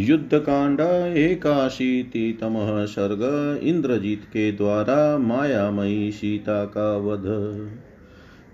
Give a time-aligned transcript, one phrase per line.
[0.00, 0.80] युद्धकांड
[1.16, 3.20] एकाशीतितमः सर्ग
[3.62, 7.24] इंद्रजीत के द्वारा मायामयी सीता का वध।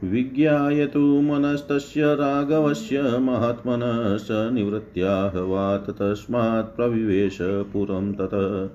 [0.04, 8.66] विज्ञाय तु मनस्तस्य राघवस्य महात्मनः स निवृत्त्याहवात् तस्मात् प्रविवेश पुरं ततः।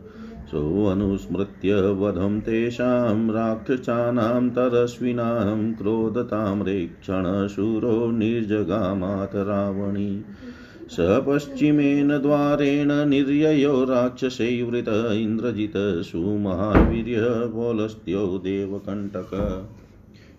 [0.45, 10.25] सोऽनुस्मृत्य वधं तेषां राक्षसानां तरस्विनां क्रोधतां रेक्षणशूरो निर्जगामात् रावणी।
[10.89, 19.67] स पश्चिमेन द्वारेण निर्ययो राक्षसैवृत इन्द्रजित सुमहावीर्यबोलस्त्यो देवकण्टक।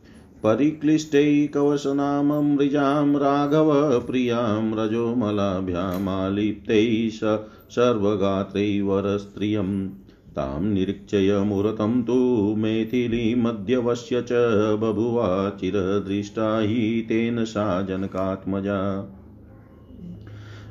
[0.43, 7.29] परिक्लिष्टैकवशनाममृजां राघवप्रियाँ रजोमलाभ्यामालिप्तैः
[7.69, 9.89] सर्वगात्रैवरस्त्रियं।
[10.35, 14.29] तां निरीक्षय मुहूर्तं तु मैथिलीमध्यवश्य च
[14.81, 19.13] बभुवा चिरदृष्टा हि तेन सा जनकात्मजा।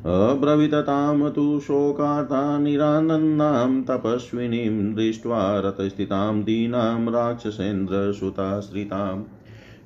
[0.06, 9.24] अब्रवीततां तु शोकार्ता निरानन्दां तपस्विनीं दृष्ट्वा रतस्थितां दीनां राक्षसेन्द्रसुताश्रिताम्।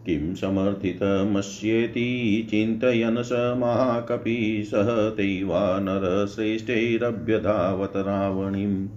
[0.06, 8.88] किं समर्थितमस्येति चिन्तयन् स महाकपि सह तैवानरश्रेष्ठैरभ्यधावत रावणीम्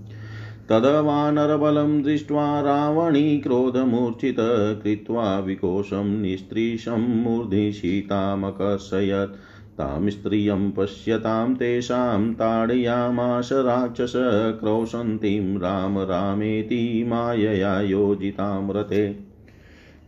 [0.69, 4.35] तदवानरबलं दृष्ट्वा रावणी क्रोधमूर्छित
[4.83, 9.35] कृत्वा विकोशं निस्त्रीशं मूर्धि सीतामकर्षयत्
[9.79, 14.13] तां स्त्रियं पश्यतां तेषां ताडयामाश राक्षस
[14.59, 19.28] क्रौशन्तीं राम रामेति मायया योजितां रथे।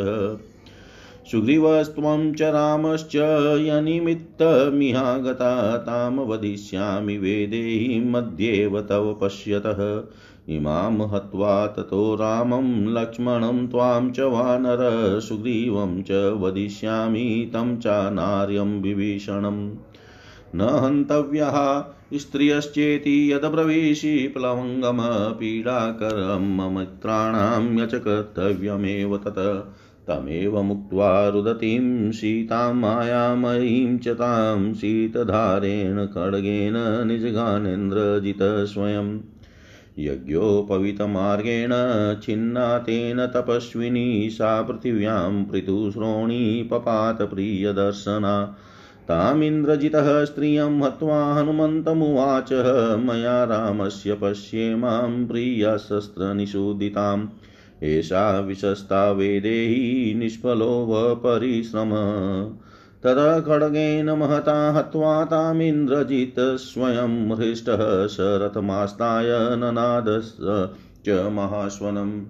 [1.31, 3.15] सुग्रीवस्त्वं च रामश्च
[3.59, 10.01] यनिमित्तमिहागता तां वदिष्यामि वेदेहि मध्येव तव पश्यतः।
[10.55, 19.71] इमां हत्वा ततो रामं लक्ष्मणं त्वां च वानर सुग्रीवं च वदिष्यामि तं च नार्यं विभीषणम्।
[20.55, 21.83] न हन्तव्यः
[22.13, 29.75] स्त्रियश्चेति यदब्रवीषि प्लवङ्गम पीडाकरं मम मित्राणां यच कर्तव्यमेव तत्।
[30.09, 36.73] तमेव मुक्त्वा रुदतीं सीतां मायामयीं च तां शीतधारेण खड्गेन
[37.07, 39.19] निजगानेन्द्रजितः स्वयम्
[39.99, 41.69] यज्ञोपवितमार्गेण
[42.21, 48.57] छिन्ना तेन तपस्विनी सा पृथिव्यां पृथुश्रोणी पपातप्रियदर्शना।
[49.03, 52.53] तामिन्द्रजितः स्त्रियं हत्वा हनुमन्तमुवाच,
[52.99, 57.29] मया रामस्य पश्ये माँ प्रियशस्त्रनिषूदिताम्।
[57.83, 61.89] एषा विशस्ता वेदेही निष्फलो वपरिश्रम
[63.03, 72.21] ततः खड्गेन महता हत्वा तामिन्द्रजित् स्वयं हृष्टः स रथमास्ताय ननादश्च महाश्वनम्।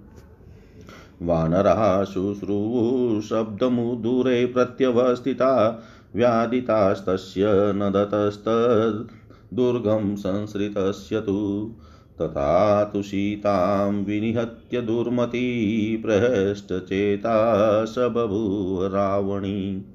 [1.21, 5.83] वानराः शुश्रूशब्दमुदूरे प्रत्यवस्थिता
[6.15, 11.71] व्यादितास्तस्य नदतस्तदुर्गं संसृतस्य तु।
[12.21, 19.85] तथा तु सीतां विनिहत्य दुर्मती प्रहष्टचेता स बभूव रावणी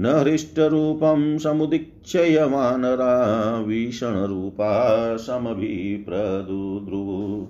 [0.00, 7.46] न हृष्टरूपं समुदीक्षयमानरा भीषणरूपा समभिप्रदुद्रुवु।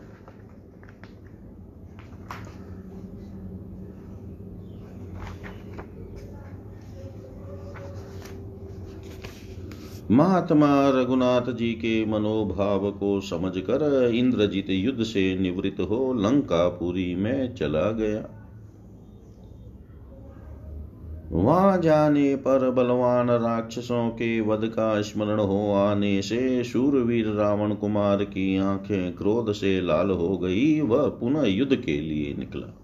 [10.11, 17.91] महात्मा रघुनाथ जी के मनोभाव को समझकर इंद्रजीत युद्ध से निवृत्त हो लंकापुरी में चला
[17.91, 18.41] गया।
[21.33, 28.25] वहाँ जाने पर बलवान राक्षसों के वध का स्मरण हो आने से शूरवीर रावण कुमार
[28.25, 32.84] की आँखें क्रोध से लाल हो गई, वह पुनः युद्ध के लिए निकला।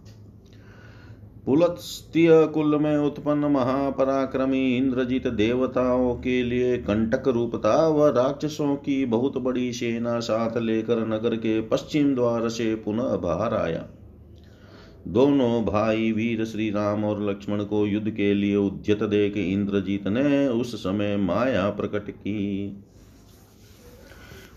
[1.50, 9.04] पुलत्स्त्य कुल में उत्पन्न महापराक्रमी इंद्रजीत देवताओं के लिए कंटक रूप था वह राक्षसों की
[9.04, 13.84] बहुत बड़ी सेना साथ लेकर नगर के पश्चिम द्वार से पुनः बाहर आया।
[15.08, 20.48] दोनों भाई वीर श्री राम और लक्ष्मण को युद्ध के लिए उद्यत देख इंद्रजीत ने
[20.48, 22.66] उस समय माया प्रकट की।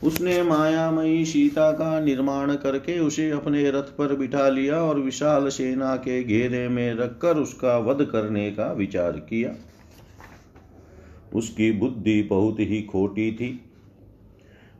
[0.04, 5.96] उसने मायामयी सीता का निर्माण करके उसे अपने रथ पर बिठा लिया और विशाल सेना
[5.96, 9.56] के घेरे में रखकर उसका वध करने का विचार किया।
[11.36, 13.62] उसकी बुद्धि बहुत ही खोटी थी।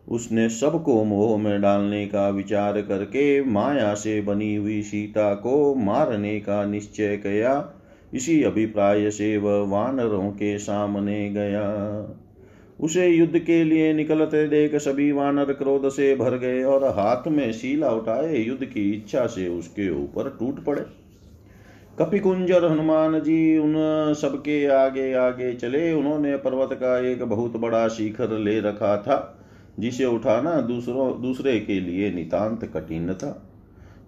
[0.10, 6.40] उसने सबको मोह में डालने का विचार करके माया से बनी हुई सीता को मारने
[6.40, 7.74] का निश्चय किया।
[8.14, 11.64] इसी अभिप्राय से वह वानरों के सामने गया।
[12.80, 17.52] उसे युद्ध के लिए निकलते देख सभी वानर क्रोध से भर गए और हाथ में
[17.52, 20.82] शीला उठाए युद्ध की इच्छा से उसके ऊपर टूट पड़े।
[22.00, 23.74] कपिकुंजर हनुमान जी उन
[24.22, 29.46] सबके आगे आगे चले। उन्होंने पर्वत का एक बहुत बड़ा शिखर ले रखा था,
[29.80, 33.53] जिसे उठाना दूसरों, दूसरे के लिए नितांत कठिन था।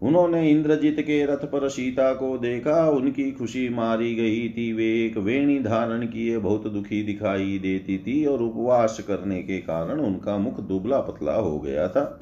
[0.05, 5.17] उन्होंने इंद्रजीत के रथ पर सीता को देखा, उनकी खुशी मारी गई थी। वे एक
[5.17, 10.59] वेणी धारण किए, बहुत दुखी दिखाई देती थी और उपवास करने के कारण उनका मुख
[10.59, 12.19] दुबला पतला हो गया था।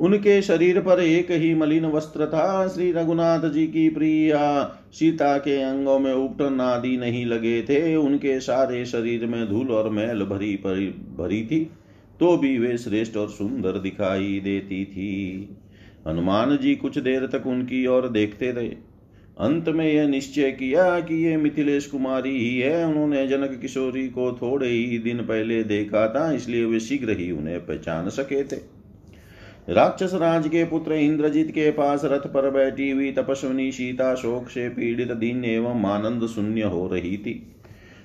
[0.00, 5.60] उनके शरीर पर एक ही मलिन वस्त्र था। श्री रघुनाथ जी की प्रिया सीता के
[5.62, 10.54] अंगों में उपटन आदि नहीं लगे थे। उनके सारे शरीर में धूल और मैल भरी
[11.18, 11.64] भरी थी
[12.20, 15.57] तो भी वे श्रेष्ठ और सुंदर दिखाई देती थी।
[16.08, 18.68] हनुमान जी कुछ देर तक उनकी ओर देखते रहे।
[19.40, 24.32] अंत में यह निश्चय किया कि ये मिथिलेश कुमारी ही है। उन्होंने जनक किशोरी को
[24.32, 28.56] थोड़े ही दिन पहले देखा था, इसलिए वे शीघ्र ही उन्हें पहचान सके थे।
[29.68, 34.68] राक्षस राज के पुत्र इंद्रजीत के पास रथ पर बैठी हुई तपस्विनी सीता शोक से
[34.68, 37.40] पीड़ित दिन एवं आनंद शून्य हो रही थी।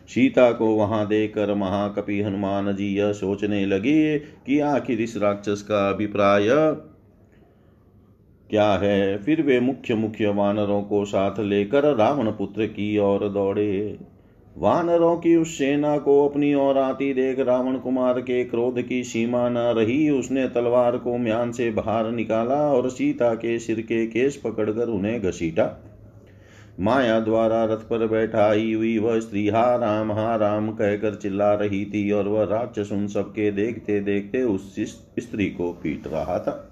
[0.10, 5.90] सीता को वहाँ देखकर महाकपि हनुमान जी यह सोचने लगे कि आखिर इस राक्षस का
[5.90, 6.50] अभिप्राय
[8.54, 9.18] क्या है?
[9.18, 13.98] फिर वे मुख्य मुख्य वानरों को साथ लेकर रावण पुत्र की ओर दौड़े।
[14.58, 19.50] वानरों की उस सेना को अपनी ओर आती देख रावण कुमार के क्रोध की सीमा
[19.50, 24.42] न रही। उसने तलवार को म्यान से बाहर निकाला और सीता के सिर के केस
[24.44, 25.84] पकड़कर उन्हें घसीटा।
[26.80, 31.86] माया द्वारा रथ पर बैठाई हुई वह स्त्री, हा राम हा राम, कहकर चिल्ला रही
[31.86, 34.76] थी और वह राक्षस उन सबके देखते देखते उस
[35.20, 36.70] स्त्री को पीट रहा था।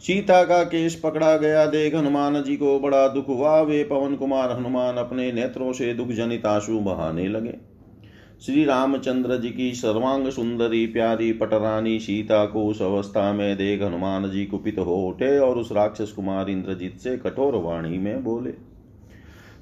[0.00, 4.52] सीता का केश पकड़ा गया। देख हनुमान जी को बड़ा दुख हुआ। वे पवन कुमार
[4.52, 7.54] हनुमान अपने नेत्रों से दुख जनित आँसू बहाने लगे।
[8.46, 14.30] श्री रामचंद्र जी की सर्वांग सुंदरी प्यारी पटरानी सीता को उस अवस्था में देख हनुमान
[14.30, 18.50] जी कुपित हो उठे और उस राक्षस कुमार इंद्रजीत से कठोर वाणी में बोले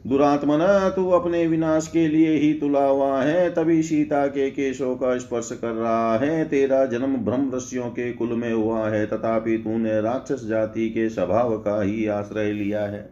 [0.06, 5.18] दुरात्मन तू अपने विनाश के लिए ही तुला हुआ है, तभी सीता के केशों का
[5.18, 10.00] स्पर्श कर रहा है, तेरा जन्म ब्रह्म ऋषियों के कुल में हुआ है, तथापि तूने
[10.00, 13.10] राक्षस जाति के स्वभाव का ही आश्रय लिया है।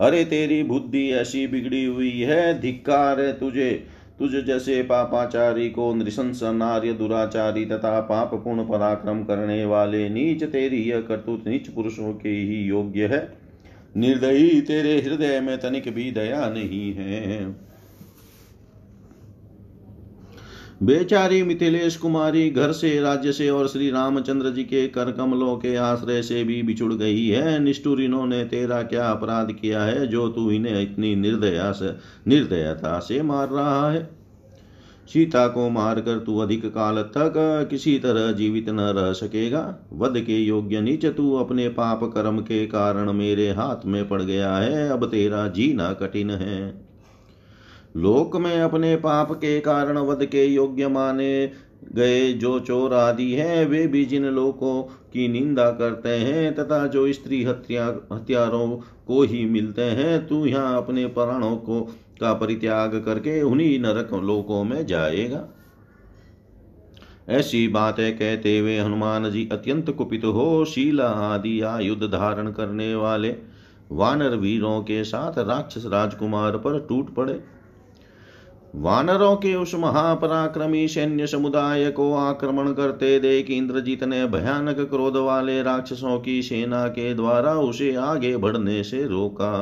[0.00, 3.86] अरे तेरी बुद्धि ऐसी बिगड़ी हुई है, धिक्कार है तुझे,
[4.18, 10.82] तुझ जैसे पापाचारी को नृशंस, नार्य, दुराचारी तथा पाप पूर्ण पराक्रम करने वाले नीच, तेरी
[10.82, 13.41] यह कर्तुत नीच पुरुषों के ही योग्य है।
[13.96, 17.72] निर्दयी तेरे हृदय में तनिक भी दया नहीं है।
[20.82, 25.76] बेचारी मिथिलेश कुमारी घर से, राज्य से और श्री रामचंद्र जी के कर कमलों के
[25.76, 30.50] आश्रय से भी बिछुड़ गई है। निष्ठुर इन्होंने तेरा क्या अपराध किया है, जो तू
[30.50, 31.96] इन्हें इतनी निर्दया से
[32.30, 34.21] निर्दयता से मार रहा है?
[35.08, 37.32] सीता को मारकर तू अधिक काल तक
[37.70, 42.66] किसी तरह जीवित न रह सकेगा। वध के योग्य नीच तू अपने पाप कर्म के
[42.66, 46.84] कारण मेरे हाथ में पड़ गया है। अब तेरा जीना कठिन है।
[47.96, 51.50] लोक में अपने पाप के कारण वध के योग्य माने
[51.92, 57.12] गए जो चोर आदि हैं, वे भी जिन लोगों की निंदा करते हैं तथा जो
[57.12, 58.68] स्त्री हत्या हत्यारों
[59.06, 64.64] को ही मिलते हैं, तू यहाँ अपने प्राणों को का परित्याग करके उन्हीं नरक लोकों
[64.64, 65.48] में जाएगा।
[67.28, 73.34] ऐसी बातें कहते हुए हनुमान जी अत्यंत कुपित हो शीला आदि आयुध धारण करने वाले
[73.92, 77.40] वानर वीरों के साथ राक्षस राजकुमार पर टूट पड़े।
[78.74, 85.62] वानरों के उस महापराक्रमी सैन्य समुदाय को आक्रमण करते देख इंद्रजीत ने भयानक क्रोध वाले
[85.62, 89.52] राक्षसों की सेना के द्वारा उसे आगे बढ़ने से रोका।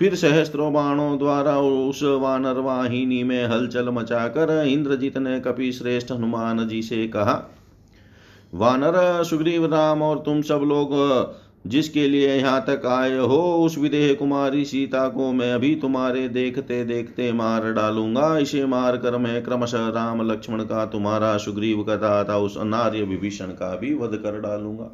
[0.00, 6.66] फिर सहस्त्रों बाणों द्वारा उस वानर वाहिनी में हलचल मचाकर इंद्रजीत ने कपि श्रेष्ठ हनुमान
[6.68, 7.34] जी से कहा,
[8.52, 10.94] वानर, सुग्रीव राम और तुम सब लोग
[11.66, 16.82] जिसके लिए यहाँ तक आए हो, उस विदेह कुमारी सीता को मैं अभी तुम्हारे देखते
[16.84, 22.38] देखते मार डालूँगा। इसे मार कर मैं क्रमशः राम लक्ष्मण का, तुम्हारा सुग्रीव का था
[22.38, 24.90] उस अनार्य विभीषण का भी वध कर डालूँगा।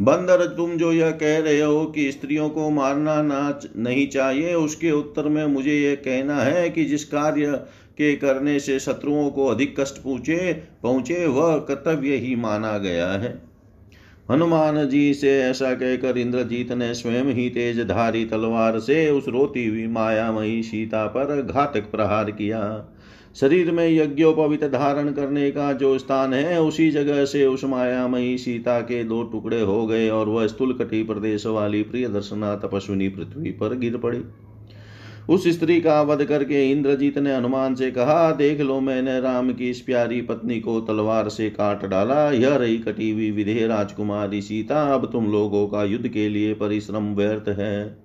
[0.00, 4.90] बंदर तुम जो यह कह रहे हो कि स्त्रियों को मारना ना नहीं चाहिए, उसके
[4.90, 7.46] उत्तर में मुझे यह कहना है कि जिस कार्य
[7.90, 10.52] के करने से शत्रुओं को अधिक कष्ट पूछे,
[10.82, 13.50] पहुँचे, वह कर्तव्य ही माना गया है।
[14.30, 19.66] हनुमान जी से ऐसा कहकर इंद्रजीत ने स्वयं ही तेज धारी तलवार से उस रोती
[19.66, 22.60] हुई मायामयी सीता पर घातक प्रहार किया।
[23.36, 28.80] शरीर में यज्ञोपवित धारण करने का जो स्थान है, उसी जगह से उस मायामयी सीता
[28.80, 33.50] के दो टुकड़े हो गए और वह स्थूल कटी प्रदेश वाली प्रिय दर्शना तपस्विनी पृथ्वी
[33.50, 34.20] पर गिर पड़ी।
[35.28, 39.70] उस स्त्री का वध करके इंद्रजीत ने हनुमान से कहा, देख लो मैंने राम की
[39.70, 44.94] इस प्यारी पत्नी को तलवार से काट डाला, यह रही कटी हुई विधेय राजकुमारी सीता,
[44.94, 47.99] अब तुम लोगों का युद्ध के लिए परिश्रम व्यर्थ है।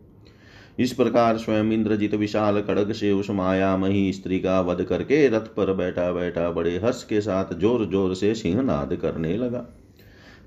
[0.79, 5.74] इस प्रकार स्वयं इंद्रजित विशाल खड़ग से उस मायामही स्त्री का वध करके रथ पर
[5.74, 9.65] बैठा बैठा बड़े हर्ष के साथ ज़ोर ज़ोर से सिंहनाद करने लगा।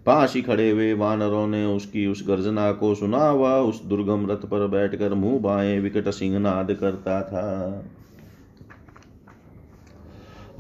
[0.07, 4.45] पास ही खड़े हुए वानरों ने उसकी उस गर्जना को सुना, वह उस दुर्गम रथ
[4.47, 7.85] पर बैठकर मुँह बाएँ विकट सिंहनाद करता था।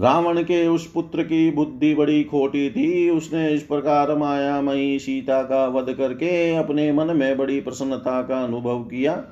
[0.01, 5.67] रावण के उस पुत्र की बुद्धि बड़ी खोटी थी। उसने इस प्रकार मायामयी सीता का
[5.69, 9.23] वध करके अपने मन में बड़ी प्रसन्नता का अनुभव किया।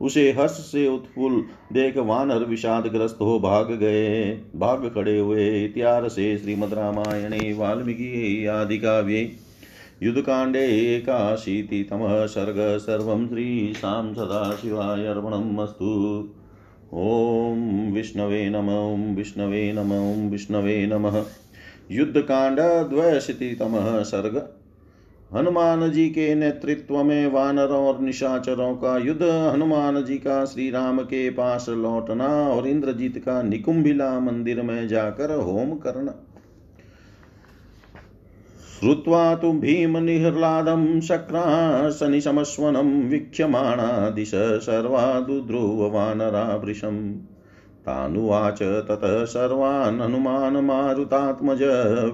[0.00, 6.12] उसे हर्ष से उत्फुल देख वानर विषाद ग्रस्त हो भाग गए। भाग खड़े हुए इतिहास
[6.12, 9.36] से श्रीमद रामायणे, वाल्मीकि आदि काव्ये।
[10.02, 10.66] युद्धकाण्डे
[10.96, 15.90] एकाशीतितमः सर्ग, सर्वं श्रीशां सदाशिवाय अर्पणमस्तु
[16.94, 21.22] ॐ विष्णवे नम, ॐ विष्णवे नम, ॐ विष्णवे नमः।
[21.90, 24.59] युद्धकाण्ड द्वयशीतितमः सर्ग
[25.34, 30.98] हनुमान जी के नेतृत्व में वानरों और निशाचरों का युद्ध हनुमान जी का श्री राम
[30.98, 36.14] के पास लौटना और इंद्रजीत का निकुंभिला मंदिर में जाकर होम करना।
[38.80, 47.14] श्रुत्वा तु भीमनिह्लादं शक्रासनिशमस्वनं वीक्ष्यमाणा दिश सर्वा दुद्रुववानरा वृशम्
[47.80, 51.58] तानुवाच ततः सर्वान् हनुमान् मारुतात्मज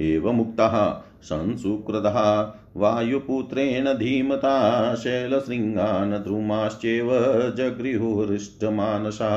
[0.00, 7.08] एवमुक्तः संसुकृतः वायुपुत्रेण धीमता शैलशृङ्गान् द्रुमाश्चैव
[7.56, 9.30] जगृहुहृष्टमानसा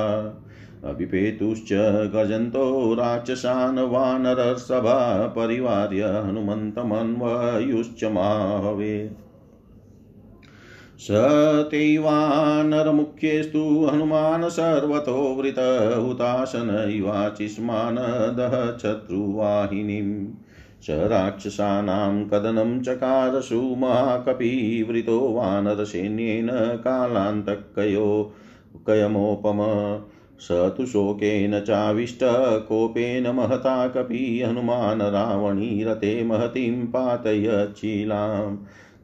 [0.86, 1.70] अभिपेतुश्च
[2.16, 9.12] गजन्तो राक्षसान् वानरसभा परिवार्य हनुमन्तमन्वयुश्च माहवे।
[11.00, 11.08] स
[11.72, 15.56] तैवानरमुख्येस्तु हनुमान् सर्वतो वृत
[16.06, 20.28] हुताशन इवाचिस्मानदः शत्रुवाहिनीम्
[20.84, 26.48] स राक्षसानां कदनं चकारसु महाकपिवृतो वानरसैन्येन
[26.86, 28.34] कालान्तकयो
[28.88, 29.58] कयमोपम।
[30.40, 38.58] स तु शोकेन चाविष्टकोपेन महता कपि हनुमान् रावणीरते महतीं पातयच्छीलाम्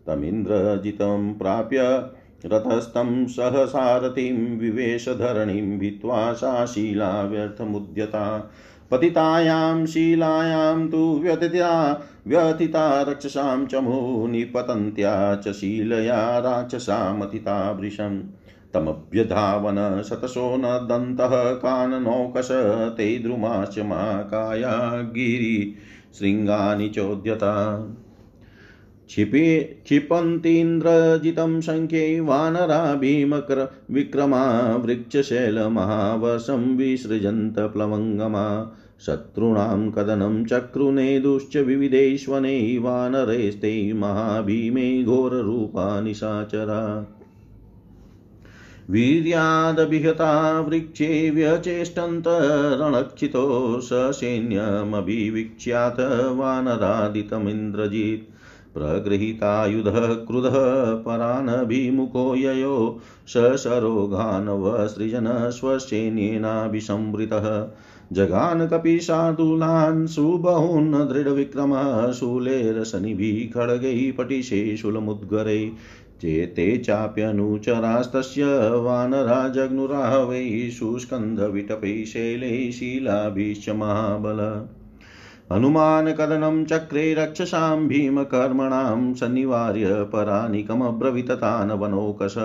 [0.07, 2.03] तमिन्द्रजितं प्राप्य
[2.45, 8.51] रथस्थं सहसारथिं विवेशधरणीं भित्त्वा सा शीला व्यर्थमुद्यता।
[8.91, 18.21] पतितायां शिलायां तु व्यथिता व्यथिता रक्षसां चमु निपतन्त्या च शीलया राक्षसामथिता वृशम्
[18.73, 22.47] तमभ्यधावन शतशो न दन्तः काननौकश
[22.97, 27.53] ते द्रुमाश्च महाकाया गिरिशृङ्गानि चोद्यता।
[29.11, 45.03] क्षिपे, क्षिपन्तीन्द्रजितं शङ्ख्ये वानरा भीमकर विक्रमा वृक्षशैलमहावशं विसृजन्त प्लवङ्गमा शत्रूणां कदनं चक्रुनेदुश्च विविधेष्वने वानरेस्ते महाभीमे
[45.03, 47.07] घोररूपा निशाचरा।
[48.89, 58.40] वीर्यादभिहता वृक्षे व्यचेष्टन्तरणक्षितो ससैन्यमभिवीक्ष्यात् वानरादितमिन्द्रजित्।
[58.77, 67.71] प्रगृहीतायुधः, क्रुधः, परानभिमुखो ययो ससरोघानवसृजन स्वसैन्येनाभिसंवृतः
[68.13, 75.71] जगान कपिशार्दूलान् सुबहून् दृढविक्रमः शूलेरशनिभिः खड्गैः पटिशे शूलमुद्गरैः।
[76.21, 84.67] चेते चाप्यनुचरास्तस्य वानरा जग्नुराहवै शुस्कन्धविटपै शैलै शीलाभिश्च महाबल।
[85.51, 92.37] हनुमान् कदनं चक्रे रक्षसां भीमकर्मणां सन्निवार्य परानिकमब्रवीततान् वनौकश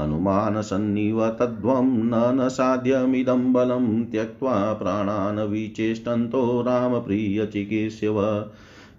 [0.00, 8.48] हनुमान् सन्निव तद्वं न साध्यमिदं बलं त्यक्त्वा प्राणान् विचेष्टन्तो रामप्रियचिकीर्ष्यव।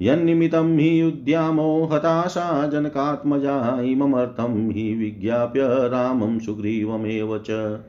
[0.01, 7.79] यन्निमित्तं हि उद्यामो हताशा जनकात्मजा इममर्थं हि विज्ञाप्य रामं सुग्रीवमेव च।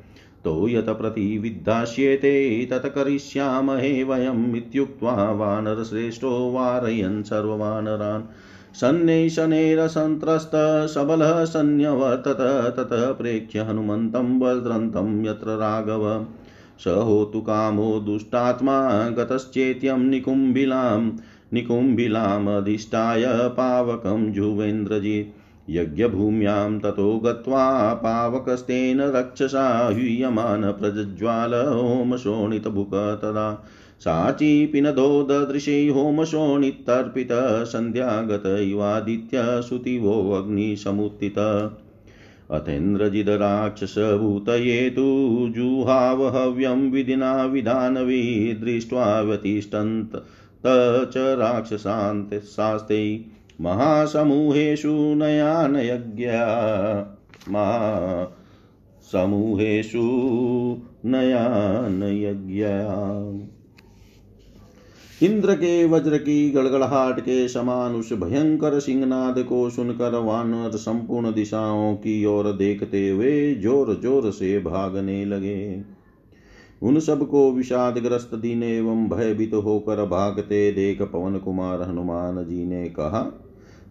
[0.44, 8.22] तो यत् प्रतिविद्धास्येते तत् करिष्यामहे वयम् इत्युक्त्वा वानरश्रेष्ठो वारयन् सर्ववानरान्।
[8.74, 16.26] सन्नैशनेरसन्त्रस्तसबलः सन्न्यवर्तत, ततः प्रेक्ष्य हनुमन्तं वज्रन्तं यत्र राघव।
[16.78, 21.10] स होतु कामो दुष्टात्मा गतश्चेत्यं निकुम्भिलां
[21.52, 33.66] निकुम्भिलामधिष्ठाय पावकं जुवेन्द्रजित्। यज्ञभूम्यां ततो गत्वा पावकस्तेन रक्षसा ह्यूयमान प्रज्ज्वाल होमशोणितभुक तदा
[34.00, 37.28] साचीपिनदो ददृशे होमशोणितर्पित,
[37.66, 41.70] सन्ध्यागत इवादित्यसुतिवो अग्निसमुत्थित।
[42.50, 50.22] अथेन्द्रजिदराक्षसभूतये तु जुहावहव्यं विधिना विधानवी दृष्ट्वा व्यतिष्ठन्त
[51.10, 52.40] च राक्षसान्ते
[53.60, 56.46] महासमूहेषु नयानयज्ञा।
[57.50, 58.38] महासमूहेषु
[61.04, 62.70] नयानयज्ञा।
[65.22, 71.94] इंद्र के वज्र की गड़गड़ाहट के समान उस भयंकर सिंहनाद को सुनकर वानर संपूर्ण दिशाओं
[71.96, 75.82] की ओर देखते हुए ज़ोर ज़ोर से भागने लगे।
[76.82, 83.43] उन सबको विषादग्रस्त दिन एवं भयभीत होकर भागते देख पवन कुमार हनुमान जी ने कहा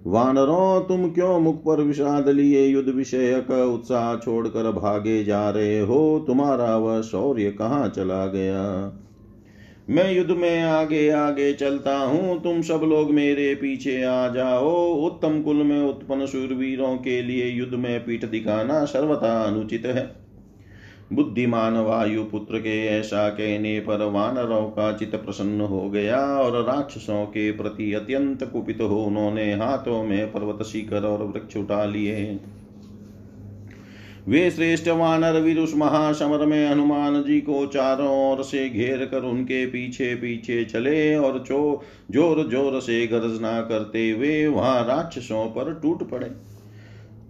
[0.07, 5.79] वानरों, तुम क्यों मुख पर विषाद लिए युद्ध विषय का उत्साह छोड़कर भागे जा रहे
[5.79, 6.23] हो?
[6.27, 8.93] तुम्हारा वह शौर्य कहाँ चला गया?
[9.89, 15.41] मैं युद्ध में आगे आगे चलता हूँ। तुम सब लोग मेरे पीछे आ जाओ। उत्तम
[15.41, 20.22] कुल में उत्पन्न सूरवीरों के लिए युद्ध में पीठ दिखाना सर्वथा अनुचित है।
[21.13, 27.25] बुद्धिमान वायु पुत्र के ऐसा कहने पर वानरों का चित प्रसन्न हो गया और राक्षसों
[27.25, 32.39] के प्रति अत्यंत कुपित हो उन्होंने हाथों में पर्वत शिखर और वृक्ष उठा लिए।
[34.27, 39.23] वे श्रेष्ठ वानर वीर उस महासमर में हनुमान जी को चारों ओर से घेर कर
[39.23, 41.59] उनके पीछे पीछे चले और चो
[42.11, 46.31] ज़ोर ज़ोर से गर्जना करते हुए वहाँ राक्षसों पर टूट पड़े।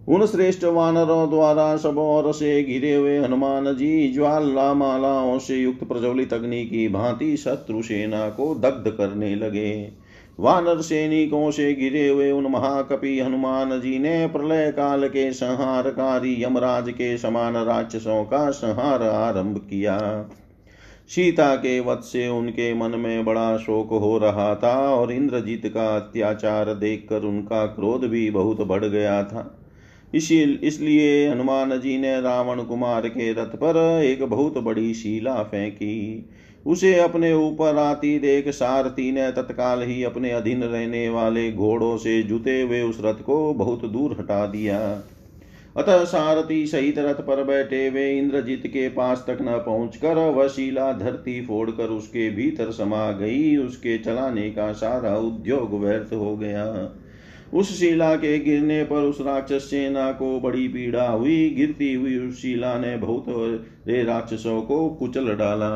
[0.09, 5.83] उन श्रेष्ठ वानरों द्वारा सब और से घिरे हुए हनुमान जी ज्वाला मालाओं से युक्त
[5.83, 9.91] प्रज्वलित अग्नि की भांति शत्रु सेना को दग्ध करने लगे।
[10.39, 16.89] वानर सैनिकों से गिरे हुए उन महाकपि हनुमान जी ने प्रलय काल के संहारकारी यमराज
[16.89, 19.97] के समान राक्षसों का संहार आरंभ किया।
[21.09, 25.95] सीता के वध से उनके मन में बड़ा शोक हो रहा था और इंद्रजीत का
[25.95, 29.59] अत्याचार देखकर उनका क्रोध भी बहुत बढ़ गया था।
[30.13, 36.29] इसी, इसलिए हनुमान जी ने रावण कुमार के रथ पर एक बहुत बड़ी शिला फेंकी।
[36.65, 42.23] उसे अपने ऊपर आती देख सारथी ने तत्काल ही अपने अधीन रहने वाले घोड़ों से
[42.23, 44.79] जुते हुए उस रथ को बहुत दूर हटा दिया।
[45.77, 50.91] अतः सारथी सहित रथ पर बैठे वे इंद्रजीत के पास तक न पहुंचकर वह शिला
[50.93, 56.65] धरती फोड़कर उसके भीतर समा गई। उसके चलाने का सारा उद्योग व्यर्थ हो गया।
[57.53, 62.41] उस शिला के गिरने पर उस राक्षस सेना को बड़ी पीड़ा हुई। गिरती हुई उस
[62.41, 63.25] शिला ने बहुत
[63.87, 65.69] राक्षसों को कुचल डाला।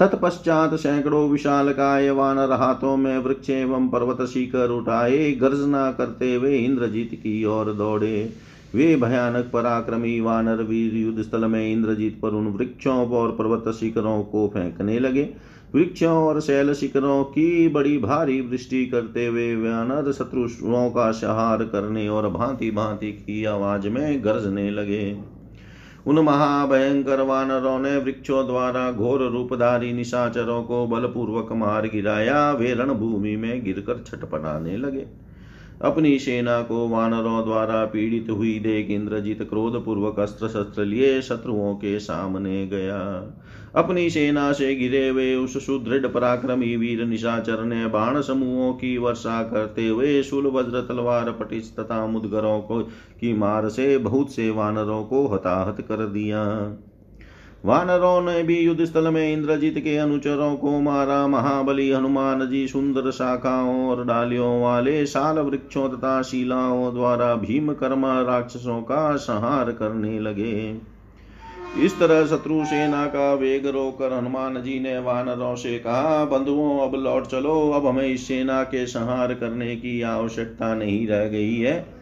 [0.00, 6.58] तत्पश्चात सैकड़ों विशाल काय वानर हाथों में वृक्ष एवं पर्वत शिखर उठाए। गर्जना करते हुए
[6.58, 8.32] इंद्रजीत की ओर दौड़े।
[8.74, 14.22] वे भयानक पराक्रमी वानर वीर युद्ध स्थल में इंद्रजीत पर उन वृक्षों और पर्वत शिखरों
[14.22, 15.28] को फेंकने लगे।
[15.74, 22.08] वृक्षों और शैल शिखरों की बड़ी भारी वृष्टि करते हुए वानर शत्रुओं का सहार करने
[22.08, 25.18] और भांति भांति की आवाज़ में गरजने लगे।
[26.06, 33.36] उन महाभयंकर वानरों ने वृक्षों द्वारा घोर रूपधारी निशाचरों को बलपूर्वक मार गिराया, वे रणभूमि
[33.36, 35.27] में गिरकर छटपटाने लगे।
[35.82, 41.74] अपनी सेना को वानरों द्वारा पीड़ित हुई देख इंद्रजीत क्रोध पूर्वक अस्त्र शस्त्र लिए शत्रुओं
[41.74, 42.98] के सामने गया।
[43.74, 49.42] अपनी सेना से गिरे हुए उस सुदृढ़ पराक्रमी वीर निशाचर ने बाण समूहों की वर्षा
[49.42, 52.82] करते हुए शूल, वज्र, तलवार पटिश तथा मुदगरों को
[53.20, 56.44] की मार से बहुत से वानरों को हताहत कर दिया।
[57.68, 63.10] वानरों ने भी युद्ध स्थल में इंद्रजीत के अनुचरों को मारा। महाबली हनुमान जी सुंदर
[63.10, 70.20] शाखाओं और डालियों वाले साल वृक्षों तथा शिलाओं द्वारा भीम कर्मा राक्षसों का संहार करने
[70.20, 70.76] लगे।
[71.84, 76.94] इस तरह शत्रु सेना का वेग रोकर हनुमान जी ने वानरों से कहा, बंधुओं, अब
[76.94, 81.97] लौट चलो। अब हमें इस सेना के संहार करने की आवश्यकता नहीं रह गई है।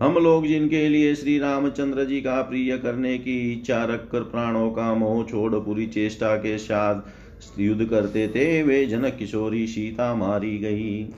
[0.00, 4.94] हम लोग जिनके लिए श्री रामचंद्र जी का प्रिय करने की इच्छा रखकर प्राणों का
[4.94, 11.08] मोह छोड़ पूरी चेष्टा के साथ युद्ध करते थे, वे जनक किशोरी सीता मारी गई।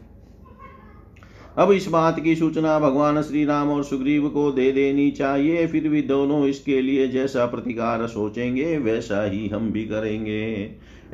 [1.58, 5.88] अब इस बात की सूचना भगवान श्री राम और सुग्रीव को दे देनी चाहिए, फिर
[5.88, 10.64] भी दोनों इसके लिए जैसा प्रतिकार सोचेंगे, वैसा ही हम भी करेंगे।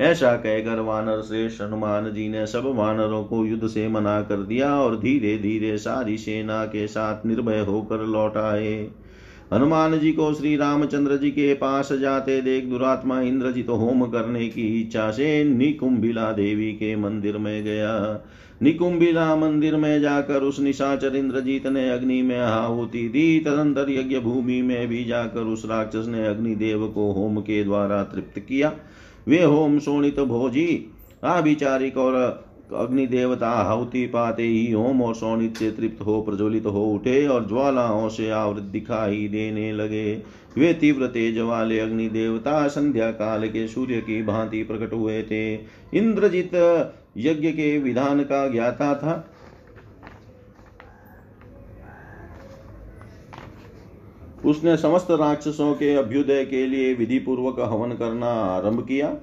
[0.01, 4.75] ऐसा कहकर वानर श्रेष्ठ हनुमान जी ने सब वानरों को युद्ध से मना कर दिया
[4.75, 8.87] और धीरे धीरे सारी सेना के साथ निर्भय होकर लौट आए।
[9.53, 14.81] हनुमान जी को श्री रामचंद्र जी के पास जाते देख दुरात्मा इंद्रजित होम करने की
[14.81, 18.23] इच्छा से निकुंभिला देवी के मंदिर में गया।
[18.61, 24.61] निकुंभिला मंदिर में जाकर उस निशाचर इंद्रजीत ने अग्नि में आहुति दी। तदंतर यज्ञ भूमि
[24.61, 28.71] में भी जाकर उस राक्षस ने अग्निदेव को होम के द्वारा तृप्त किया।
[29.27, 30.91] वे होम शोणित भोजी।
[31.23, 32.15] आभिचारिक और
[32.75, 37.47] अग्नि देवता आहुति पाते ही होम और शोणित से तृप्त हो, प्रज्वलित हो उठे और
[37.47, 40.13] ज्वालाओं से आवृत दिखाई देने लगे।
[40.57, 45.53] वे तीव्र तेज वाले अग्नि देवता संध्या काल के सूर्य की भांति प्रकट हुए थे।
[45.93, 46.55] इंद्रजित
[47.17, 49.33] यज्ञ के विधान का ज्ञाता था।
[54.45, 59.17] उसने समस्त राक्षसों के अभ्युदय के लिए विधि पूर्वक हवन करना आरंभ किया।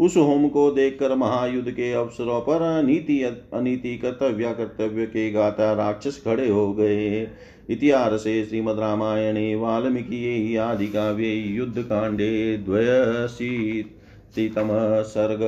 [0.00, 6.22] उस होम को देखकर महायुद्ध के अवसरों पर नीति अनीति कर्तव्य कर्तव्य के गाता राक्षस
[6.24, 7.28] खड़े हो गए।
[7.70, 14.68] इतिहास श्रीमद रामायणे, वाल्मीकि आदि काव्ये, युद्ध कांडे द्वयशीतितम
[15.02, 15.38] सर्ग।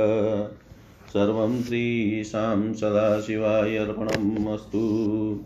[1.08, 5.44] सर्वं श्रीशां सदाशिवाय अर्पणम् अस्तु।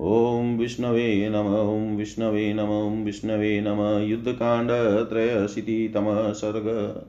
[0.00, 7.04] ॐ विष्णवे नम, ॐ विष्णवे नम, ॐ विष्णवे नम युद्धकाण्डत्रयशीतितमः सर्ग।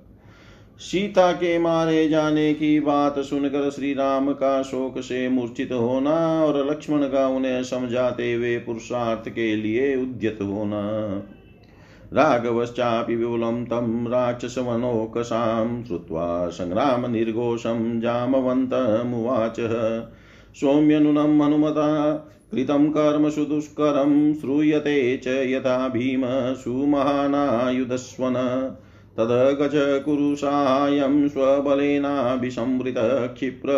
[0.80, 6.72] सीता के मारे जाने की बात सुनकर श्री राम का शोक से मूर्छित होना और
[6.72, 11.08] लक्ष्मण का उन्हें समझाते हुए पुरुषार्थ के लिए उद्यत होना।
[12.14, 19.56] राघवश्चापि विपुलं तं राक्षसवनोकसां श्रुत्वा सङ्ग्रामनिर्घोषं जामवन्तमुवाच
[20.56, 26.22] सौम्यनुनं हनुमता कृतं कर्म सुदुष्करं श्रूयते च यथा भीम
[26.56, 28.34] सुमहानायुधस्वन।
[30.00, 32.96] कुरु साहाय्यं स्वबलेनाभिसंवृत
[33.36, 33.70] क्षिप्र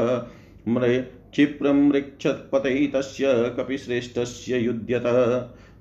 [1.34, 5.04] क्षिप्रमृक्षत्पतै तस्य कपिश्रेष्ठस्य युध्यत।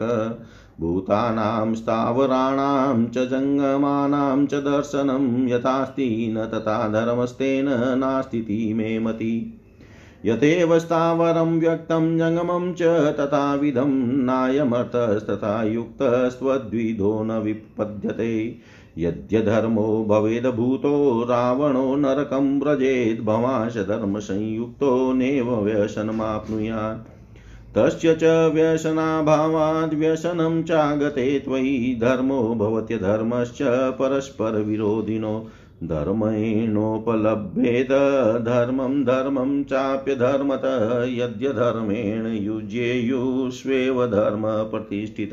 [0.79, 7.65] भूतानां स्थावराणां च जङ्गमानां च दर्शनं यथास्ति न तथा धर्मस्तेन
[7.97, 9.61] नास्ति मे मति।
[10.25, 12.81] यथेव स्थावरं व्यक्तं जङ्गमं च
[13.19, 13.91] तथाविधं
[14.23, 18.55] नायमर्थस्तथा युक्तस्त्वद्विधो न विपद्यते।
[18.97, 31.97] यद्यधर्मो भवेदभूतो रावणो नरकं व्रजेद् भवांश धर्मसंयुक्तो नैव व्यसनमाप्नुयात्। तस्य च व्यसनाभावाद् व्यसनं चागते त्वयि
[32.01, 33.57] धर्मो भवत्यधर्मश्च
[33.99, 35.47] परस्परविरोधिनो।
[35.83, 37.89] धर्मेणोपलभ्येत
[38.45, 40.61] धर्मं धर्मं चाप्यधर्मत
[41.09, 45.29] यद्यधर्मेण युज्येयुष्वेव धर्म प्रतिष्ठित।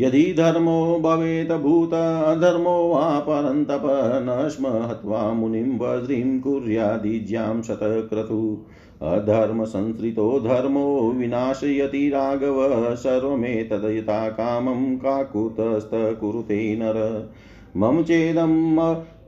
[0.00, 3.82] यदि धर्मो भवेत् भूत, अधर्मो वा परन्तप
[4.22, 8.64] न स्म हत्वा मुनिं वज्रीं कुर्यादिज्यां शतक्रतु।
[9.02, 17.30] अधर्मसंसृतो धर्मो विनाशयति राघव, सर्वमेतद् यथा कामं काकुतस्तकुरुते नर।
[17.76, 18.74] मम चेदं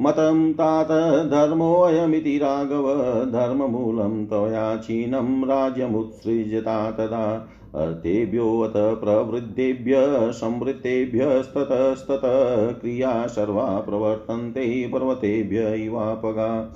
[0.00, 0.88] मतं तात
[1.26, 2.94] धर्मोऽयमिति राघव,
[3.30, 16.74] धर्ममूलं त्वया क्षीणं राज्यमुत्सृजता तदा। अर्थेभ्योऽथ प्रवृद्धेभ्य संवृत्तेभ्यस्ततस्ततः, क्रिया सर्वा प्रवर्तन्ते पर्वतेभ्य इवापगा।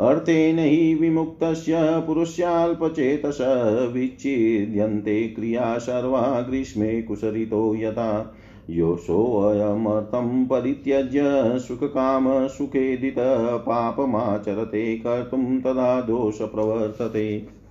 [0.00, 3.38] अर्थेन हि विमुक्तस्य पुरुषाल्पचेतस
[3.92, 8.34] विच्छिद्यन्ते क्रिया सर्वा ग्रीष्मे कुसरितो यथा।
[8.70, 13.14] योऽसोऽयमर्थं परित्यज्य सुखकामसुखेदित
[13.58, 17.63] पापमाचरते कर्तुं तदा दोष दोषप्रवर्तते।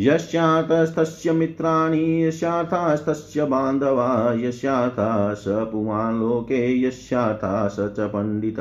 [0.00, 8.58] यस्यातस्तस्य मित्राणि, यस्याथास्तस्य बान्धवा, यस्याथा स पुमान् लोके, यस्याथा स च पण्डित,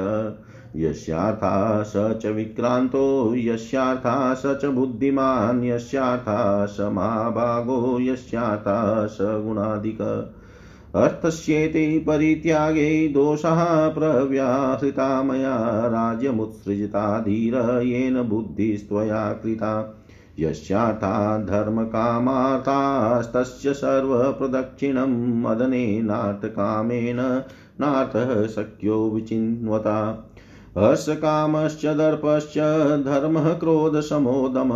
[0.75, 10.01] यस्याथा स च विक्रान्तो, यस्याथा स च बुद्धिमान्, यस्याथा स महाभागो, यस्याथा स गुणाधिक।
[10.95, 19.95] अर्थस्येते परित्यागे दोषः प्रव्याहृता मया, राज्यमुत्सृजिता धीर येन बुद्धिस्त्वया कृता।
[20.39, 27.43] यस्याथा धर्मकामार्थास्तस्य सर्वप्रदक्षिणं मदनेनार्थकामेन
[27.81, 30.29] नार्थः शक्यो विचिन्वता।
[30.77, 32.57] हर्षकामश्च दर्पश्च
[33.05, 34.73] धर्मः क्रोधसमोदम,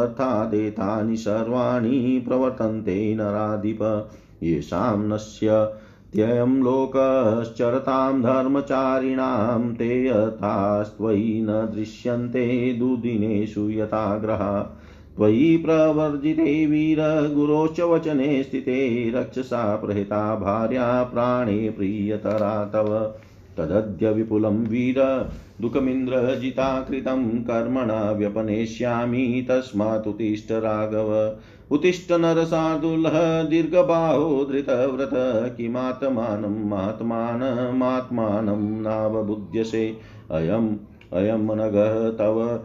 [0.00, 4.08] अर्थादेतानि सर्वाणि प्रवर्तन्ते नराधिप।
[4.42, 5.68] येषां नस्य
[6.12, 14.76] त्ययं लोकश्चरतां धर्मचारिणां ते यथास्त्वयि न दृश्यन्ते दुदिनेषु यथाग्रहा।
[15.20, 23.14] त्वयि प्रवर्जिते वीर गुरोश्च वचने स्थिते, रक्षसा प्रहिता भार्या प्राणे प्रियतरा तव।
[23.56, 25.28] तदद्य विपुलं वीर
[25.60, 31.36] दुःखमिन्द्रजिता कृतं कर्मणा व्यपनेष्यामि तस्मात्तिष्ठ राघव।
[31.70, 39.96] उत्तिष्ठ नरसार्दुलः दीर्घबाहो धृतव्रत, किमात्मानं महात्मानमात्मानं नावबुध्यसे।
[40.30, 40.76] अयम्
[41.12, 42.60] अयं नगः तव।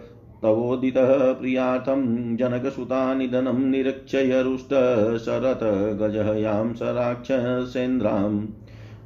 [0.46, 5.60] तवोदितः प्रियार्थं जनकसुता निधनं निरक्षय रुष्टशरथ
[6.00, 8.46] गजहयां स राक्षसेन्द्रां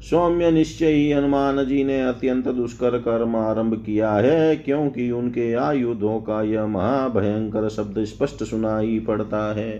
[0.00, 6.20] सौम्य निश्चय ही हनुमान जी ने अत्यंत दुष्कर कर्म आरंभ किया है, क्योंकि उनके आयुधों
[6.20, 9.72] का यह महाभयंकर शब्द स्पष्ट सुनाई पड़ता है।